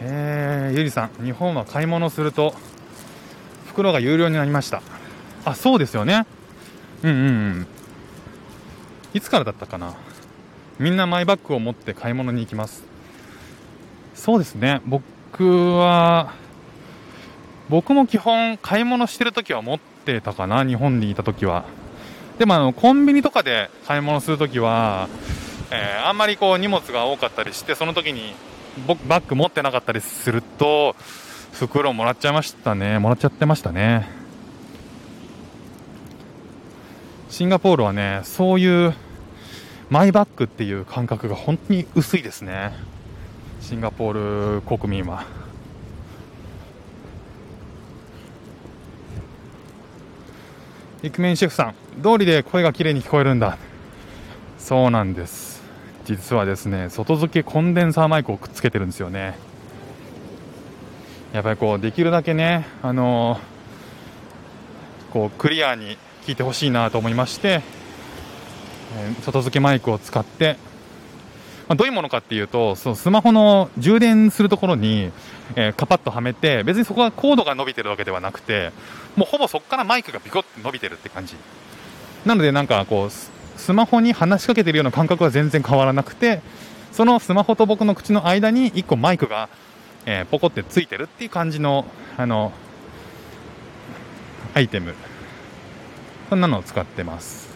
[0.01, 2.53] えー、ゆりさん、日本は買い物すると
[3.80, 4.82] 袋が有料になりました。
[5.45, 6.25] あ、そうですよね。
[7.01, 7.30] うんうんう
[7.61, 7.67] ん。
[9.13, 9.95] いつからだったかな。
[10.80, 12.84] みんなマイバッグを持って買い物に行きます。
[14.15, 14.82] そうですね。
[14.86, 16.34] 僕は、
[17.69, 20.65] 僕も基本買い物してるときは持ってたかな。
[20.65, 21.63] 日本にいたときは。
[22.38, 25.07] でもあの、コンビニとかで買い物するときは、
[25.71, 28.34] えー、あんまりこう荷物が多かったりして、その時に
[28.88, 30.97] 僕バッグ持ってなかったりすると、
[31.68, 32.99] 袋もらっちゃいましたね。
[32.99, 34.07] もらっちゃってましたね。
[37.30, 38.93] シンガポールはねそういう
[39.89, 42.72] マイバッグっていう感覚が本当に薄いですね。
[43.62, 45.26] シンガポール国民は。
[51.01, 53.57] イクメンシェフさん通りで声が綺麗に聞こえるんだ。
[54.57, 55.62] そうなんです。
[56.05, 59.49] 実はですね外付けコンデンサーマイクをくっつけてるんですよね。
[61.34, 67.61] やっぱりこうできるだけねあのー、こうクリアに聞いてほしいなと思いまして、
[68.97, 70.57] えー、外付けマイクを使って
[71.69, 75.11] まあ、どういうものかっていうと、そのスマホの充電するところに、
[75.55, 78.71] えー、カパッとはめて、別にそこはコードが伸びてるわけではなくて、
[79.15, 81.36] もうほぼそこからマイクがビコッと伸びてるって感じ。
[82.25, 86.41] なのでなんかこう、スマホに話しかけてるような感覚は全然変わらなくて、
[86.91, 89.47] そのスマホと僕の口の間に1個マイクが、
[90.06, 91.86] えー、ポコってついてるっていう感じの、
[92.18, 92.52] あの、
[94.54, 94.95] アイテム。
[96.30, 97.50] そんなのを使ってます。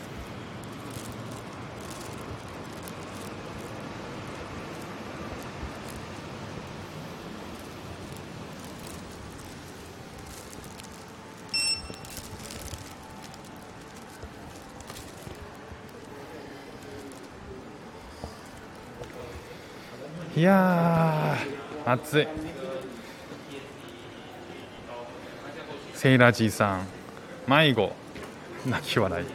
[20.35, 21.37] いや
[21.85, 22.27] 暑い。
[25.93, 26.85] セイラジーさん
[27.47, 27.91] 迷子。
[28.65, 29.25] 泣き笑い。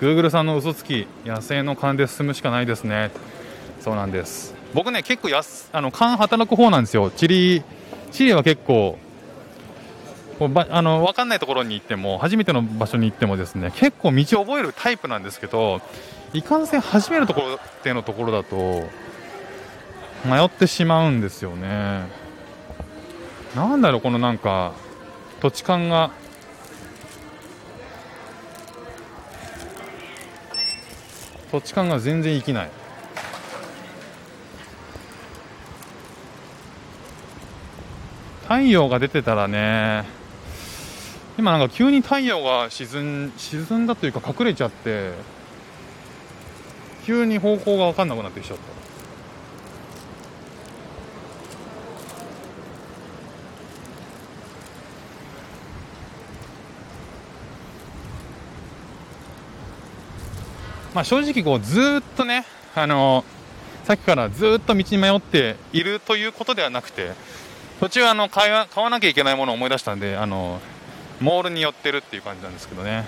[0.00, 3.10] グーグルさんの嘘つき野生の勘で進むしかないですね。
[3.80, 4.54] そうなんです。
[4.74, 7.10] 僕ね結構やすあの勘働く方なんですよ。
[7.10, 7.62] チリ
[8.12, 8.98] チリは結構
[10.38, 15.80] こうばあの分かんないところに行っても初めての場所に行ってもですね結構道を覚えるタイプなんですけど
[16.32, 18.84] いかんせん初めるところってのところだと
[20.26, 22.04] 迷ってしまうんですよね。
[23.54, 24.72] なんだろうこのなんか
[25.40, 26.10] 土地勘が。
[31.50, 32.70] 土地勘が全然生きない。
[38.42, 40.04] 太陽が出てたらね
[41.36, 45.12] 今なんか急に太陽が沈ん沈んだというか隠れちゃって
[47.04, 48.75] 急に方向が分かんなくなってきちゃった。
[60.96, 63.22] まあ、正直こうずっとね、あの
[63.84, 67.10] さっきからずっと道に迷っているということではなくて
[67.80, 70.58] 途中あの買わ買わなきゃいけないものを思い出したんであの
[71.20, 73.04] モールに寄ってるっていう感じなんですけどね。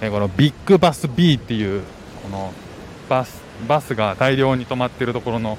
[0.00, 1.82] えこのビッグバス B っていう
[2.22, 2.52] この
[3.08, 5.58] バスバスが大量に止まってるところの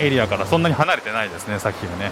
[0.00, 2.10] エリアからそんなに離れてないですねさっきのね。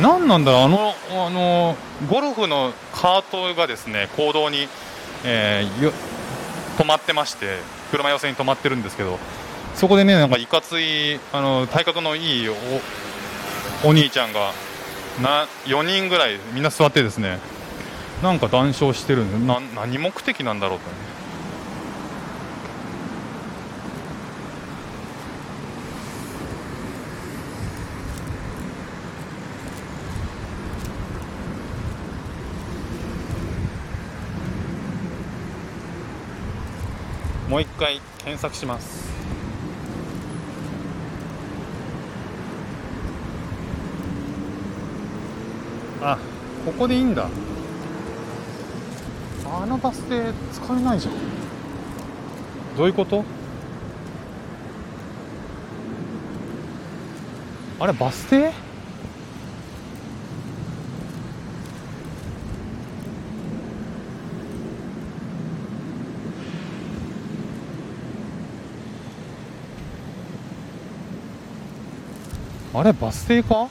[0.00, 0.94] 何なんだろうあの
[1.26, 1.76] あの
[2.08, 4.68] ゴルフのカートがですね公道に、
[5.24, 5.92] えー、
[6.78, 7.58] 止まってまして
[7.90, 9.18] 車寄せに止まってるんですけど
[9.74, 12.48] そこでねなんかいかついあの体格のいい
[13.84, 14.52] お兄ちゃんが
[15.22, 17.38] な4人ぐらいみんな座ってですね
[18.22, 20.86] なんか談笑してるんで何目的なんだろうと。
[20.86, 21.19] ね
[37.50, 39.10] もう一回検索します。
[46.00, 46.16] あ
[46.64, 47.28] ここでいいんだ。
[49.52, 51.14] あのバス停使えないじゃん。
[52.78, 53.24] どういうこと？
[57.80, 58.52] あれバス停？
[72.72, 73.68] あれバス停か？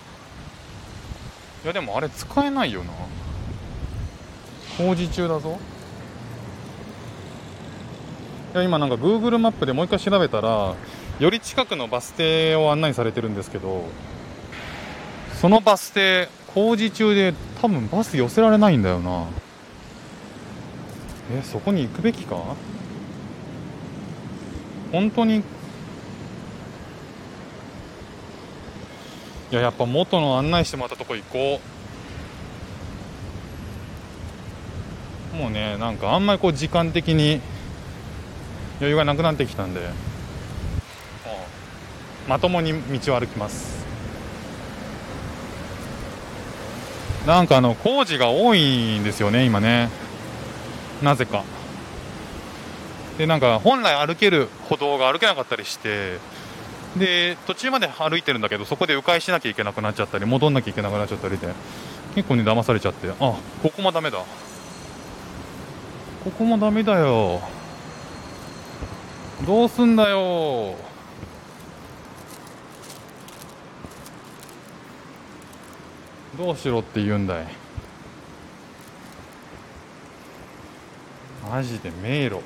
[1.64, 2.92] いやでもあれ使えないよな。
[4.78, 5.60] 工事中だぞ。
[8.54, 10.74] いや今なんか Google マップでもう一回調べたら
[11.20, 13.84] より近くのバス停を案内されてるんですけど
[15.40, 19.28] そのバス停工事中で多分バス寄せられないんだよな。
[21.32, 22.56] えそこに行くべきか？
[24.92, 25.44] 本当に
[29.52, 31.60] いややっぱ元の案内してもらったとこ行こ
[35.34, 35.38] う。
[35.38, 37.42] もうねなんかあんまりこう時間的に
[38.80, 39.82] 余裕がなくなってきたんで。
[42.28, 43.84] まともに道を歩きます。
[47.26, 49.90] なんかあの工事が多いんですよね今ね。
[51.02, 51.44] なぜか。
[53.18, 56.20] でなんか本来歩ける歩道が歩けなかったりして。
[56.98, 61.53] で途中まで歩いてるんだけどそこで迂回しなきゃいけなくなっちゃったり戻んなきゃいけなくなっちゃったりで
[62.16, 63.40] 結構ね騙されちゃってあこ
[63.76, 64.20] こもダメだ。
[66.24, 67.41] ここもダメだよ。
[69.45, 70.76] どうすんだよ。
[76.38, 77.48] どうしろって言うんだい。
[81.49, 82.41] マジで迷路。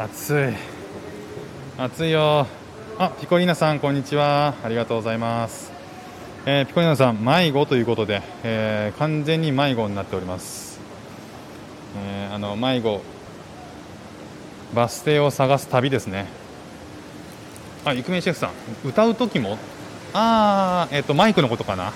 [0.00, 0.54] 暑い。
[1.76, 2.46] 暑いよ。
[2.98, 4.54] あピコリーナさんこんにちは。
[4.62, 5.72] ありがとうございます。
[6.46, 10.78] えー、ピコリーナさん迷子ということで、えー、完全に迷子になっております、
[11.96, 13.02] えー、あの迷子
[14.72, 16.28] バス停を探す旅ですね。
[17.84, 18.52] あイクメンシェフさん
[18.88, 19.58] 歌う時も？
[20.14, 21.92] ああえっ、とマイクのことかな？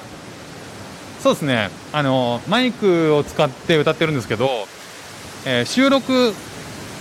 [1.21, 1.71] そうですね。
[1.93, 4.49] あのマイクを使って歌ってるんですけど、
[5.47, 6.35] え収録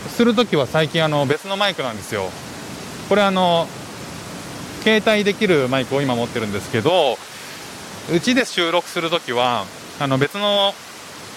[0.10, 2.30] するときは最近あの別のマイクなんですよ。
[3.10, 3.68] これあの
[4.84, 7.18] 携帯できるマイクを今持ってるんですけど
[8.12, 9.66] うちで収録するときは
[10.00, 10.74] あの別の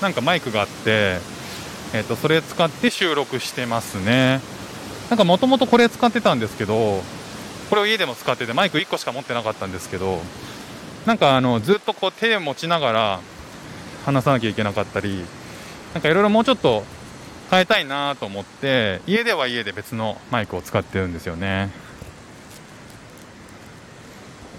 [0.00, 1.18] なんかマイクがあって、
[1.92, 4.40] えー、とそれ使って収録してますね。
[5.10, 7.02] なんかもともとこれ使ってたんですけど
[7.68, 10.20] これを家でも使っててマイク1個しか持ってなかったんですけど
[11.06, 13.20] なんかあのずっとこう手を持ちながら
[14.06, 15.24] 話さなきゃいけなかったり
[15.92, 16.84] なんかいろいろもうちょっと
[17.50, 21.70] 変えたいなと思って家では家で別のマイクを使ってるんですよね。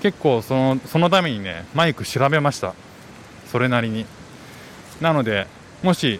[0.01, 2.73] 結構そのそのためにねマイク調べました。
[3.51, 4.05] それなりに。
[5.01, 5.47] なので
[5.83, 6.19] もし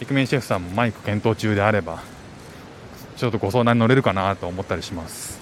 [0.00, 2.02] イクメンシェフさんもマイク検討中であれば
[3.16, 5.40] ちょっとご相談に乗れるかなと思ったりします。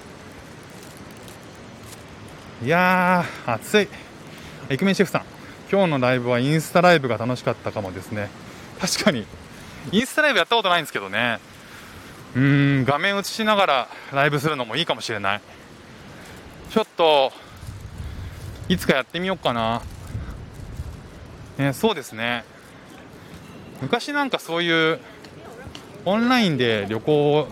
[2.63, 3.87] いやー暑い。
[4.69, 5.23] イクメンシェフさん
[5.71, 8.29] 今日のライブはインスタライブが楽しかったかもですね。
[8.79, 9.25] 確かに
[9.91, 11.39] インスタライブやったことないんですけどね。
[12.35, 15.41] うーん画面映しながらライブするのもいいかもしれない。
[16.69, 17.31] ちょっと
[18.69, 19.81] いつかやってみようかな、
[21.57, 22.45] ね、そうですね。
[23.81, 24.99] 昔なんかそういう
[26.05, 27.47] オンラインで旅行を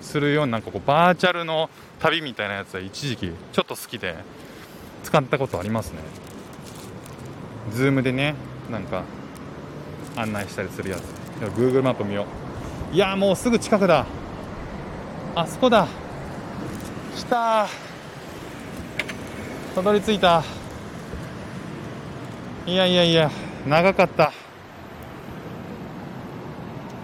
[0.00, 1.70] するようななんかこうバーチャルの
[2.00, 4.16] 旅みたいなやつは一時期ちょっと好きで
[5.04, 5.98] 使ったことありますね。
[7.70, 8.34] Zoom でね
[8.70, 9.04] なんか
[10.16, 11.23] 案内したりするやつ。
[11.50, 12.26] Google マップ見よ
[12.92, 12.94] う。
[12.94, 14.06] いやもうすぐ近くだ。
[15.34, 15.86] あそこだ。
[17.16, 17.68] 来た
[19.74, 20.42] たどり着いた。
[22.66, 23.30] いやいやいや
[23.66, 24.32] 長かった。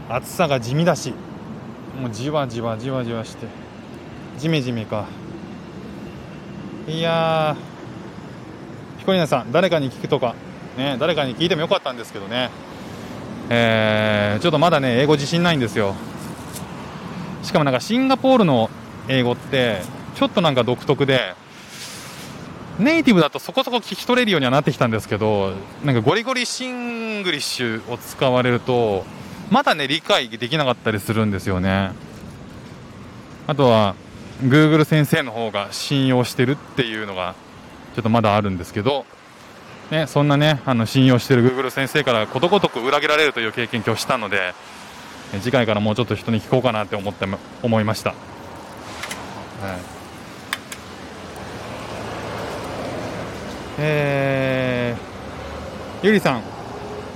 [0.09, 1.13] 暑さが地味だし。
[2.01, 3.47] もうじわじわじわじわして。
[4.39, 5.07] じめじめか。
[6.89, 8.99] いやー。
[9.01, 10.35] ヒコリナさん誰かに聞くとか。
[10.77, 12.51] ね誰かに聞いてもよかったんですけどね。
[13.53, 15.97] えー、ちょっとまだね英語自信ないんですよ。
[17.43, 18.71] しかもなんかシンガポールの
[19.09, 19.83] 英語って
[20.15, 21.35] ちょっとなんか独特で
[22.79, 25.53] ネイティブだとそこそこ聞き取れるようにはなってきたんですけど
[25.85, 29.05] なんかゴリゴリシングリッシュを使われると
[29.51, 31.91] まだね理解できなかったりするんですよね。
[33.49, 33.97] あとは
[34.45, 37.35] Google 先生の方が信用してるっていうのが
[37.97, 39.05] ちょっとまだあるんですけど。
[39.91, 44.55] ね、そんなねあの信用している Google 先生からことごとく裏切られるという経験今日したので
[45.41, 47.27] 次回からもうちょっと人に聞こうかなって思って
[47.63, 48.19] 思いました、はい。
[53.79, 56.43] えー、ゆりさん。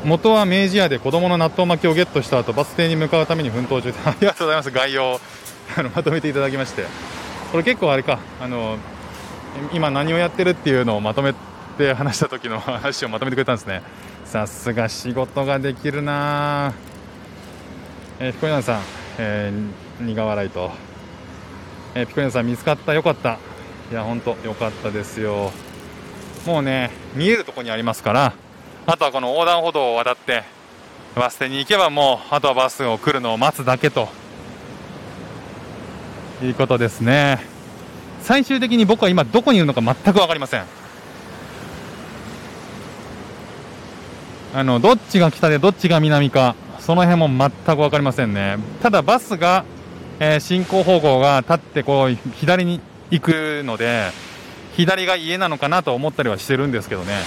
[0.04, 4.70] 元は明治屋で子供の納豆巻きをゲットした後バス停に向かうために奮闘中で ありがとうございます。
[4.70, 5.18] 概要
[5.76, 6.84] あのまとめていただきまして。
[7.52, 8.18] これ結構あれか。
[8.40, 8.76] あの
[9.72, 11.32] 今何をやってるっていうのをまとめ
[11.74, 13.82] って話した時の話をまとめてくれたんですね。
[14.24, 16.72] さすが仕事ができるな。
[18.20, 18.82] えー、ピコヤンさん、
[19.18, 20.70] えー、苦笑いと、
[21.96, 22.94] えー、ピコヤンさん見つかった？
[22.94, 23.38] よかった。
[23.90, 25.50] いや本当よかったですよ。
[26.46, 28.32] もうね見えるところにありますから。
[28.86, 30.44] あとはこの横断歩道を渡って
[31.16, 34.08] バス停に行けばもうあとはバスを来るのを待つだけと。
[36.42, 37.40] いうことですね。
[38.22, 40.83] 最終的に僕は今どこにいるのか全く分かりません。
[44.54, 48.58] あのどっちが北でどっちが南かその辺も全く分かりませんね。
[48.80, 49.64] ただバスが、
[50.20, 54.12] えー、進行方向が立ってこう左に行くので
[54.76, 57.18] 左が家なのかなと思ったりはしてるんですけどね。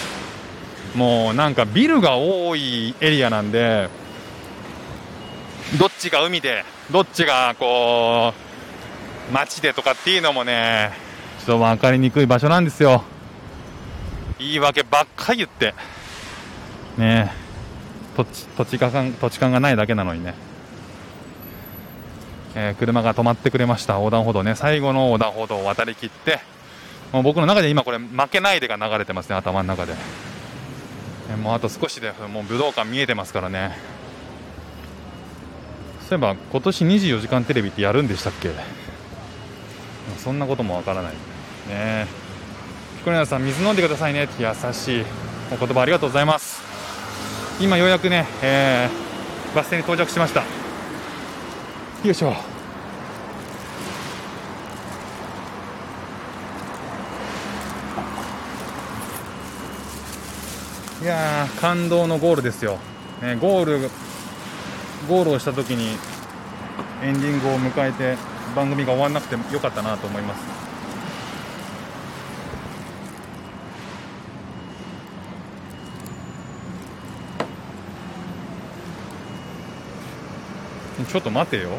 [0.96, 3.90] もうなんかビルが多いエリアなんで
[5.78, 8.34] どっちが海でどっちがこ
[9.30, 10.94] う街でとかっていうのもね
[11.40, 13.04] ちょっと分かりにくい場所なんですよ。
[14.40, 15.74] 言い訳ばっかり言って。
[16.98, 17.32] ね。
[18.16, 20.34] 土地土地感土地勘がないだけなのにね、
[22.56, 23.94] えー、車が止まってくれました。
[23.94, 24.56] 横断歩道ね。
[24.56, 26.40] 最後の横断歩道を渡りきって
[27.14, 29.36] もう僕の中で今これ負けないでが流れてますね。
[29.36, 29.94] 頭の中で、
[31.30, 33.78] えー、もうあと少しでもう武道館見えてますからね。
[36.10, 38.50] そういえば今年24時間テレビってやるんでしたっけ？
[40.18, 41.14] そんなこともわからない。
[41.70, 42.08] ね。
[42.98, 44.24] ピコリナさん水飲んでくださいね。
[44.24, 45.06] って優しい
[45.52, 46.67] お言葉ありがとうございます。
[47.60, 50.42] 今ようやくね、えー、バス停に到着しました。
[50.42, 50.46] よ
[52.12, 52.36] いしょ。
[61.02, 62.80] いや感動のゴールですよ、
[63.22, 63.90] ね、ゴール
[65.08, 65.96] ゴールをした時に
[67.02, 68.18] エンディングを迎えて
[68.56, 70.57] 番組が終わらなくてよかったなと思います。
[81.06, 81.70] ちょっと待てよ。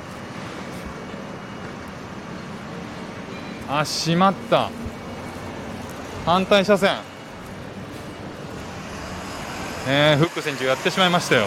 [3.68, 4.70] あしまった。
[6.24, 6.96] 反対車線。
[9.86, 11.46] えー、フック選手やってしまいましたよ。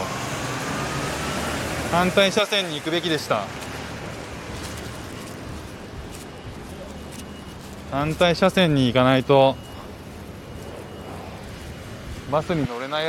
[1.91, 3.45] 反対車線に行くべきでした。
[7.91, 9.56] 反対車線に行かないと
[12.31, 13.06] バスに乗れない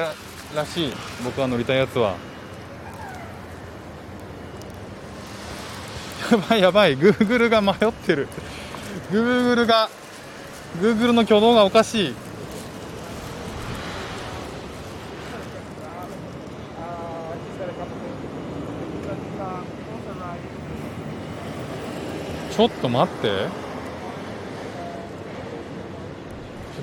[0.55, 0.93] らしい。
[1.25, 2.17] 僕が乗りたいやつは。
[6.39, 6.97] ばいやばい。
[6.97, 8.29] グーグルが迷ってる。
[9.11, 9.89] グーグルが
[10.81, 12.15] グーグルの挙動がおかしい。
[22.55, 23.29] ちょっと待って。
[23.29, 23.31] ち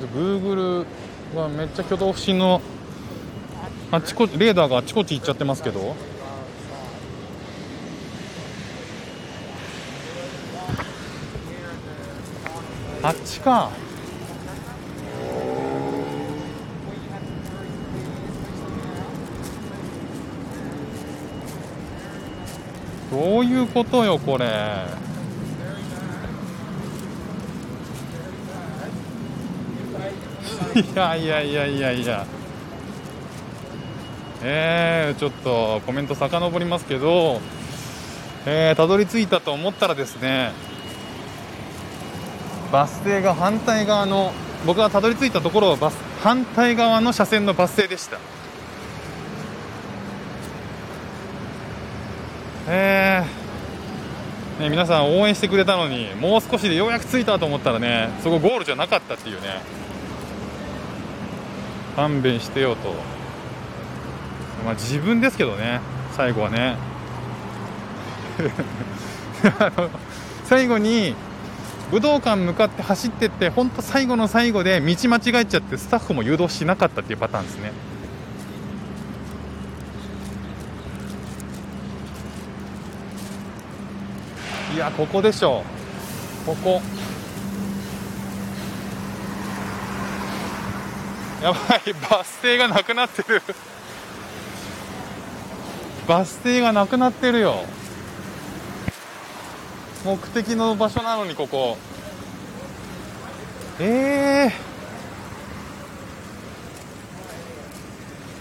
[0.04, 0.56] ょっとグーグ
[1.34, 2.62] ルはめっちゃ挙動不審の
[3.92, 5.96] あちこちレーダーがあちこち行っちゃってますけど。
[13.02, 13.70] あっちか。
[23.10, 24.46] どういうことよこれ。
[30.76, 32.26] いやいやいやいやいや。
[34.42, 37.42] えー、ちょっとコメント遡りますけど、
[38.46, 40.52] えー、たどり着いたと思ったらですね
[42.72, 44.32] バス停が反対側の
[44.66, 48.20] 僕がたどり着いたところはバス反対側の車線のバス停でした。
[52.68, 59.62] えー、ね、皆さん応援してくれたのにもう少しでようやく着いたと思ったらねそこゴールじゃなかったっていうね。
[61.96, 62.94] 勘弁してよと。
[64.64, 65.82] まあ自分ですけどね
[66.12, 66.78] 最後はね。
[70.46, 71.16] 最後に
[71.92, 77.72] 武道館向かって走ってって本当最後の最後で道間違えちゃってスタッフも誘導しなかったっていうパターンですね。
[84.76, 85.64] いやここでしょ
[86.44, 86.46] う。
[86.46, 86.82] ここ。
[91.42, 93.42] やばいバス停がなくなってる。
[96.08, 97.64] バス停がなくなってるよ。
[100.06, 101.78] 目的の場所なのにここ。
[103.82, 104.54] ええ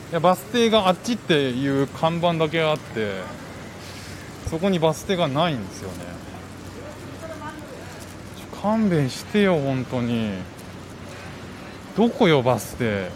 [0.09, 3.23] ー、いやバス停があっちっていう看板だけあって
[4.51, 5.97] そこにバス停がないんですよね。
[8.61, 10.33] 勘弁してよ本当に。
[11.97, 13.11] どこよバス停。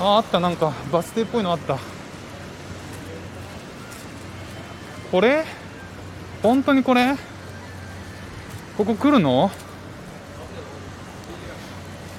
[0.00, 1.78] ああったなんかバス停っぽいのあった。
[5.10, 5.44] これ？
[6.42, 7.16] 本当にこれ？
[8.76, 9.50] ここ来るの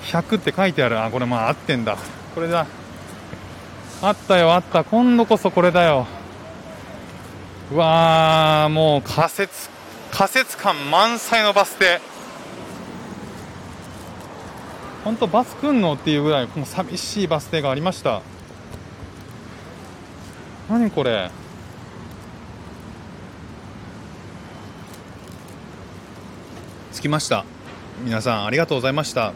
[0.04, 1.02] ?100 って書いてある。
[1.02, 1.98] あこれまあ合ってんだ。
[2.36, 2.66] これだ。
[4.02, 4.84] あったよあった。
[4.84, 6.06] 今度こそこれだよ。
[7.72, 9.70] うわーもう仮設
[10.12, 12.02] 仮設感満載のバス停。
[15.04, 15.94] 本当バス来んの？
[15.94, 18.22] っていうぐらいもう寂しいバス停がありました。
[20.70, 21.32] 何これ？
[27.00, 27.46] 着きました。
[28.04, 29.32] 皆さんありがとうございました。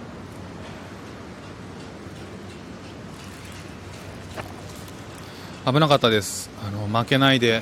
[5.65, 6.49] 危なかったです。
[6.61, 7.61] あの負けないで。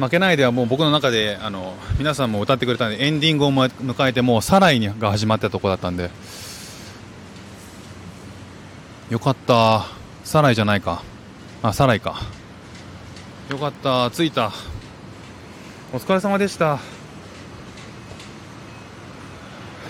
[0.00, 6.10] 負けないではもう僕の中であの皆さんも歌ってくれたんでエンディングを迎えてもうサライが始まったとこだったんで。
[9.08, 9.86] よかった。
[10.24, 11.04] サライじゃないか。
[11.62, 12.20] あサライか。
[13.48, 14.10] よかった。
[14.10, 14.50] 着いた。
[15.92, 16.80] お疲れ様でした。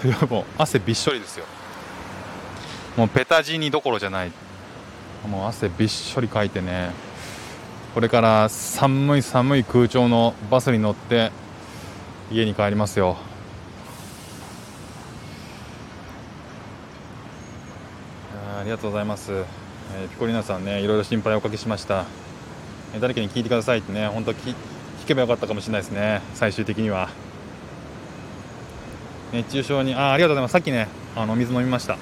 [0.04, 1.44] いやもう汗びっしょりですよ。
[2.96, 4.32] もうペタジーニどころじゃない。
[5.28, 6.90] もう汗びっしょりかいてね。
[7.94, 11.30] これから寒い寒い空調のバスに乗って
[12.30, 13.16] 家に帰りますよ。
[18.58, 22.04] ありがとうございます、えー、ピコリーナさんねいろいろ心配おかけしました、
[22.94, 24.54] えー、誰かに聞いてくださいってね本当聞
[25.04, 26.22] けばよかったかもしれないですね。
[26.34, 27.08] 最終的には。
[29.32, 29.94] 熱中症に。
[29.94, 30.52] あありがとうございます。
[30.52, 31.96] さっきねあの水飲みました。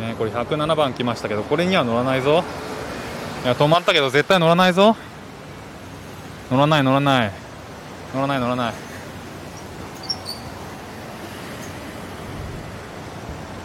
[0.00, 2.44] ね、これ107番来ましたけどこれには乗らないぞ。
[3.44, 4.96] いや止まったけど絶対乗らないぞ。
[6.50, 7.32] 乗らない乗らない。
[8.14, 8.74] 乗らない乗らない。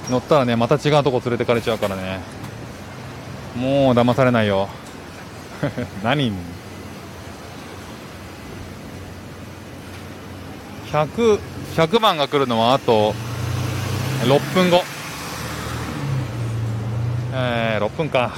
[0.10, 2.20] 乗ったらねまた違うとこ連れてかれちゃうからね。
[3.56, 4.68] もう騙されないよ。
[6.04, 6.34] 何？
[10.94, 11.40] 100,
[11.76, 13.16] 100番が来るのはあと
[14.26, 14.84] 6分後。
[17.34, 18.32] えー、6分か。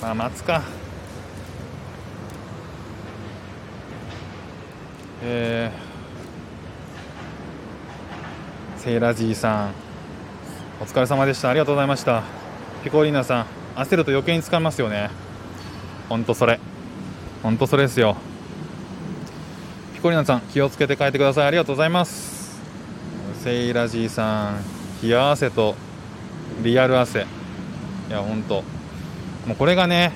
[0.00, 0.62] まあ待つか。
[5.24, 9.72] えー、セイラジーさん。
[10.80, 11.50] お疲れ様でした。
[11.50, 12.22] ありがとうございました。
[12.84, 15.10] ピコリーナさん焦ると余計に疲れますよね。
[16.08, 16.60] ほんとそれ。
[17.42, 18.16] ほんとそれですよ。
[20.00, 22.60] コリナさん気をつけて帰ってくださいありがとうございます。
[23.42, 24.60] セイラジーさん
[25.02, 25.74] 冷や汗と
[26.62, 27.26] リアル汗。
[28.08, 28.62] いや本当
[29.46, 30.12] もうこれがね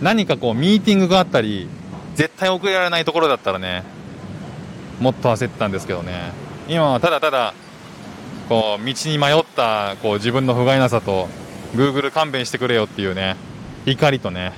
[0.00, 1.68] 何かこうミーティングがあったり
[2.14, 3.84] 絶対遅れられないところだったらね
[5.00, 6.32] もっと焦ってたんですけどね。
[6.68, 7.54] 今はただただ
[8.48, 11.28] こう道に迷ったこう自分の不甲斐なさと
[11.74, 13.36] Google 勘弁してくれよっていうね
[13.84, 14.52] 怒りとね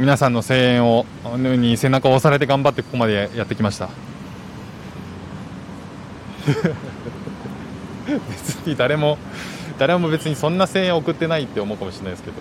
[0.00, 1.04] 皆さんの声援を
[1.36, 3.90] に背中を押されて頑張ってここまでやってきました。
[8.30, 9.18] 別に誰も
[9.78, 12.36] 誰も別にそんな声援を送ってないって思うかもしれないですけど、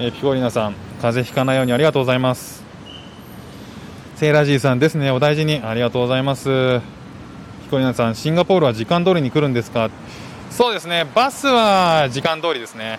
[0.00, 2.64] えー、ピコリナさん風邪ひかないようにありがとうございます。
[4.16, 5.12] セーラージーさんですね。
[5.12, 6.80] お大事にありがとうございます。
[7.62, 9.90] ピコリナさんシンガポールは時間通りに来るんですか？
[10.50, 11.06] そうですね。
[11.14, 12.98] バスは時間通りですね。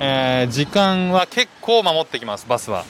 [0.00, 2.84] えー、時間は結構守ってきますバスは。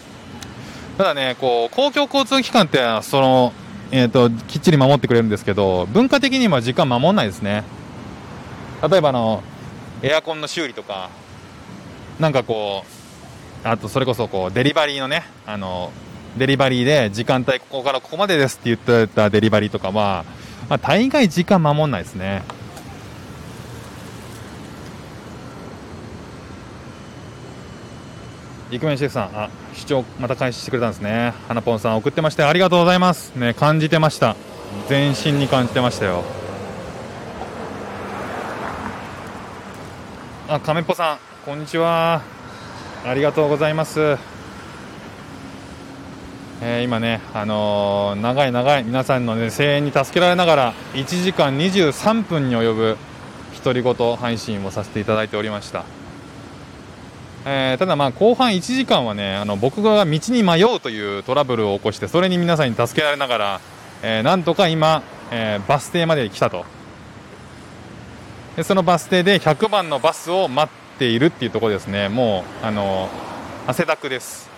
[0.97, 3.52] ただねこう公共交通機関ってその
[3.90, 7.64] えーときっちり守ってくれるんですけど文化的には時間守らないですね。
[8.89, 9.43] 例えばあの
[10.02, 11.10] エアコンの修理とか
[12.20, 12.85] なんかこ
[13.64, 15.90] うあとそれこそこうデリバリーのねあの
[16.36, 20.24] デリバリーで時間帯ここからここまでですって言ってたデリバリーとかは、
[20.68, 22.43] まあ、大概時間守んないですね。
[28.70, 31.32] イクメンシェフさんあ視聴また開始してくれたんですね。
[31.49, 33.35] 花ポンさん送ってましてありがとうございます。
[33.35, 34.36] ね感じてました。
[34.89, 36.23] 全身に感じてましたよ。
[40.49, 42.23] あ亀っぽさんこんにちは。
[43.05, 44.19] ありがとうございます、
[46.61, 52.99] えー、今ねあのー、長い長い皆さんの、ね、声援に助けられながら1時間23分に及ぶ
[53.65, 55.98] 独り言配信をさせていただいておりました。
[57.51, 63.61] えー、ただ、まあ後半1時間はねあの僕が道に迷うというトラブルを起こしてそれに皆さんに助けられながら、
[64.03, 66.66] えー、なんとか今、えー、バス停まで来たと。
[68.57, 72.11] でそのバス停で100番のバスを待っているっていうところですね。
[72.11, 73.09] もうあの
[73.66, 74.51] 汗だくです。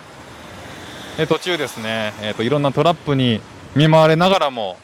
[1.17, 3.41] で途中ですね、えーと、いろんなトラップに
[3.77, 4.79] 見舞われながらも、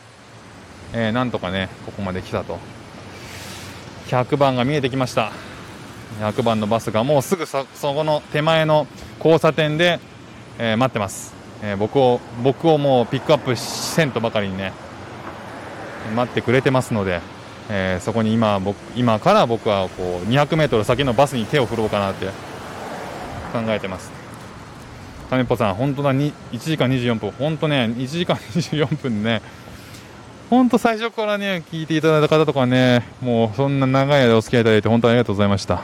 [0.92, 2.60] えー、なんとかねここまで来たと。
[4.06, 5.32] 100番が見えてきました。
[6.20, 8.86] 100番のバスがもうすぐそこの手前の
[9.18, 10.00] 交差点で、
[10.58, 14.72] えー、待ってます、えー、僕を僕をもうピックアップせんとばかりにね
[16.14, 17.20] 待ってくれてますので
[17.68, 22.26] えー、そこに今僕今から僕はこう 200m 先のバスに手を振ろうかなって
[23.52, 24.12] 考えてます。
[25.30, 26.12] 金っぽさん本当だ。
[26.12, 27.30] 1時間24分。
[27.32, 29.42] 本当ね1時間24分ね
[30.48, 35.82] 本当最初からね聞いていただいた方とかねもうそんな長い間お付き合いいただいて本当ありがとうございました。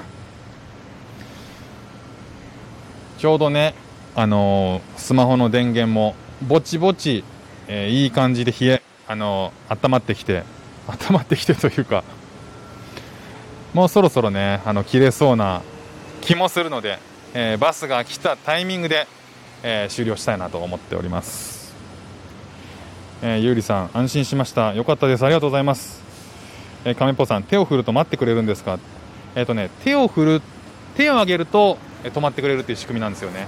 [3.18, 3.74] ちょうどね
[4.14, 6.14] あのー、スマホの電源も
[6.46, 7.24] ぼちぼち、
[7.68, 10.42] えー、いい感じで冷えあのー、温まってきて
[10.88, 12.02] 温まってきてというか
[13.74, 15.62] もうそろそろねあの切れそうな
[16.20, 16.98] 気もするので、
[17.32, 19.06] えー、バスが来たタイミングで、
[19.62, 21.61] えー、終了したいなと思っております、
[23.24, 24.74] えー、ゆうりさん安心しました。
[24.74, 25.24] よかったです。
[25.24, 26.02] ありがとうございます、
[26.84, 28.80] えー、亀っぽさん手を振ると待ってくれるんですか？
[29.36, 30.42] えっ、とね手を振る
[30.96, 33.46] 手を上げると、え止まってくれるっていう仕組みなんですよね。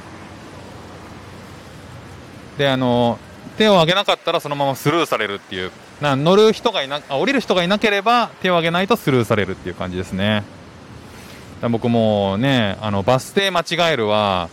[2.57, 3.19] であの
[3.59, 5.73] 手を上げなかったらそのままスルーされるっていう。
[6.01, 10.45] な乗る人がいなあ降りる人がいなければ手を上げないとスルーされるっていう感じですね。
[11.69, 14.49] 僕もねあのバス停間違えるは、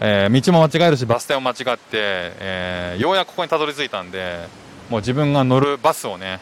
[0.00, 4.46] えー、道も間違えるしバス停も間違って、えー、ようやくここにたどり着いたんで
[4.90, 6.40] もう自分が乗るバスをね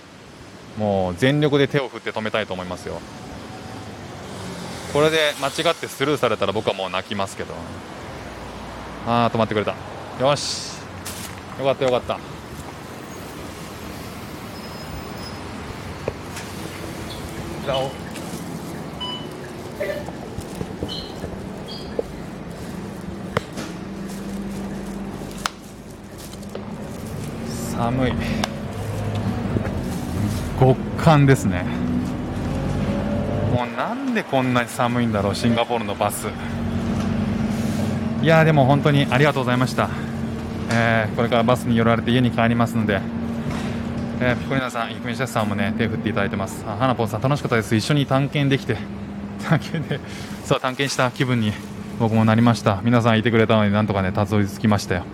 [0.76, 3.00] もう全力で手を振って止めたいと思いますよ。
[4.92, 7.54] これで間違ってスルーされたら僕はもう泣きますけど。
[9.06, 9.74] ああ止まってくれた。
[10.20, 10.78] よし。
[11.58, 12.18] よかったよかった。
[17.64, 18.04] じゃあ
[27.76, 28.12] 寒い。
[30.60, 31.64] 極寒ですね。
[33.52, 36.28] もうなんでこんなに寒いんだろうシンガポールのバス。
[38.22, 39.90] いやでも本当にありがとうございました。
[40.70, 43.00] えー、これからバスに寄られて家に帰りますので、
[44.20, 46.64] えー、ピコリナさん、イクミシャスさんもね手振っていただいてます。
[46.66, 47.76] あ花ぽんさん楽しかったです。
[47.76, 48.78] 一緒に探検できて。
[49.46, 50.00] 探検で
[50.44, 51.52] そう探検した気分に
[51.98, 52.80] 僕もなりました。
[52.82, 55.04] 皆さんいてくれたのになんとかねたどり着きましたよ。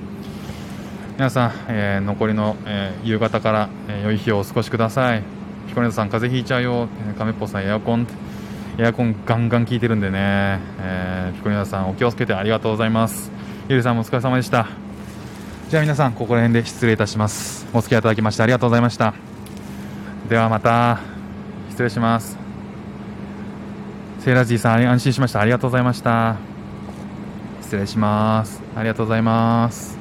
[1.21, 5.23] 皆さん、えー、残りの、えー、夕方から、えー、良い日をお過ごしください。
[5.69, 6.89] ピコリナさん風邪ひいちゃうよ。
[7.19, 8.07] 亀っぽさんエアコン
[8.79, 13.31] エアコンガンガン効いてるんでね、えー、ピコリナさんお気をつけてありがとうございます。
[13.69, 14.67] ゆりさんもお疲れ様でした。
[15.69, 17.67] じゃあ皆さんここら辺で失礼いたします。
[17.75, 19.13] お付き合いいただきましてありがとうございました。
[20.31, 21.01] ではまた
[21.69, 22.39] 失礼します。
[24.21, 25.43] セーラージーさん安心しました。
[25.43, 26.37] ありがとうございました。
[27.61, 28.63] 失礼します。
[28.75, 30.00] ありがとうございます。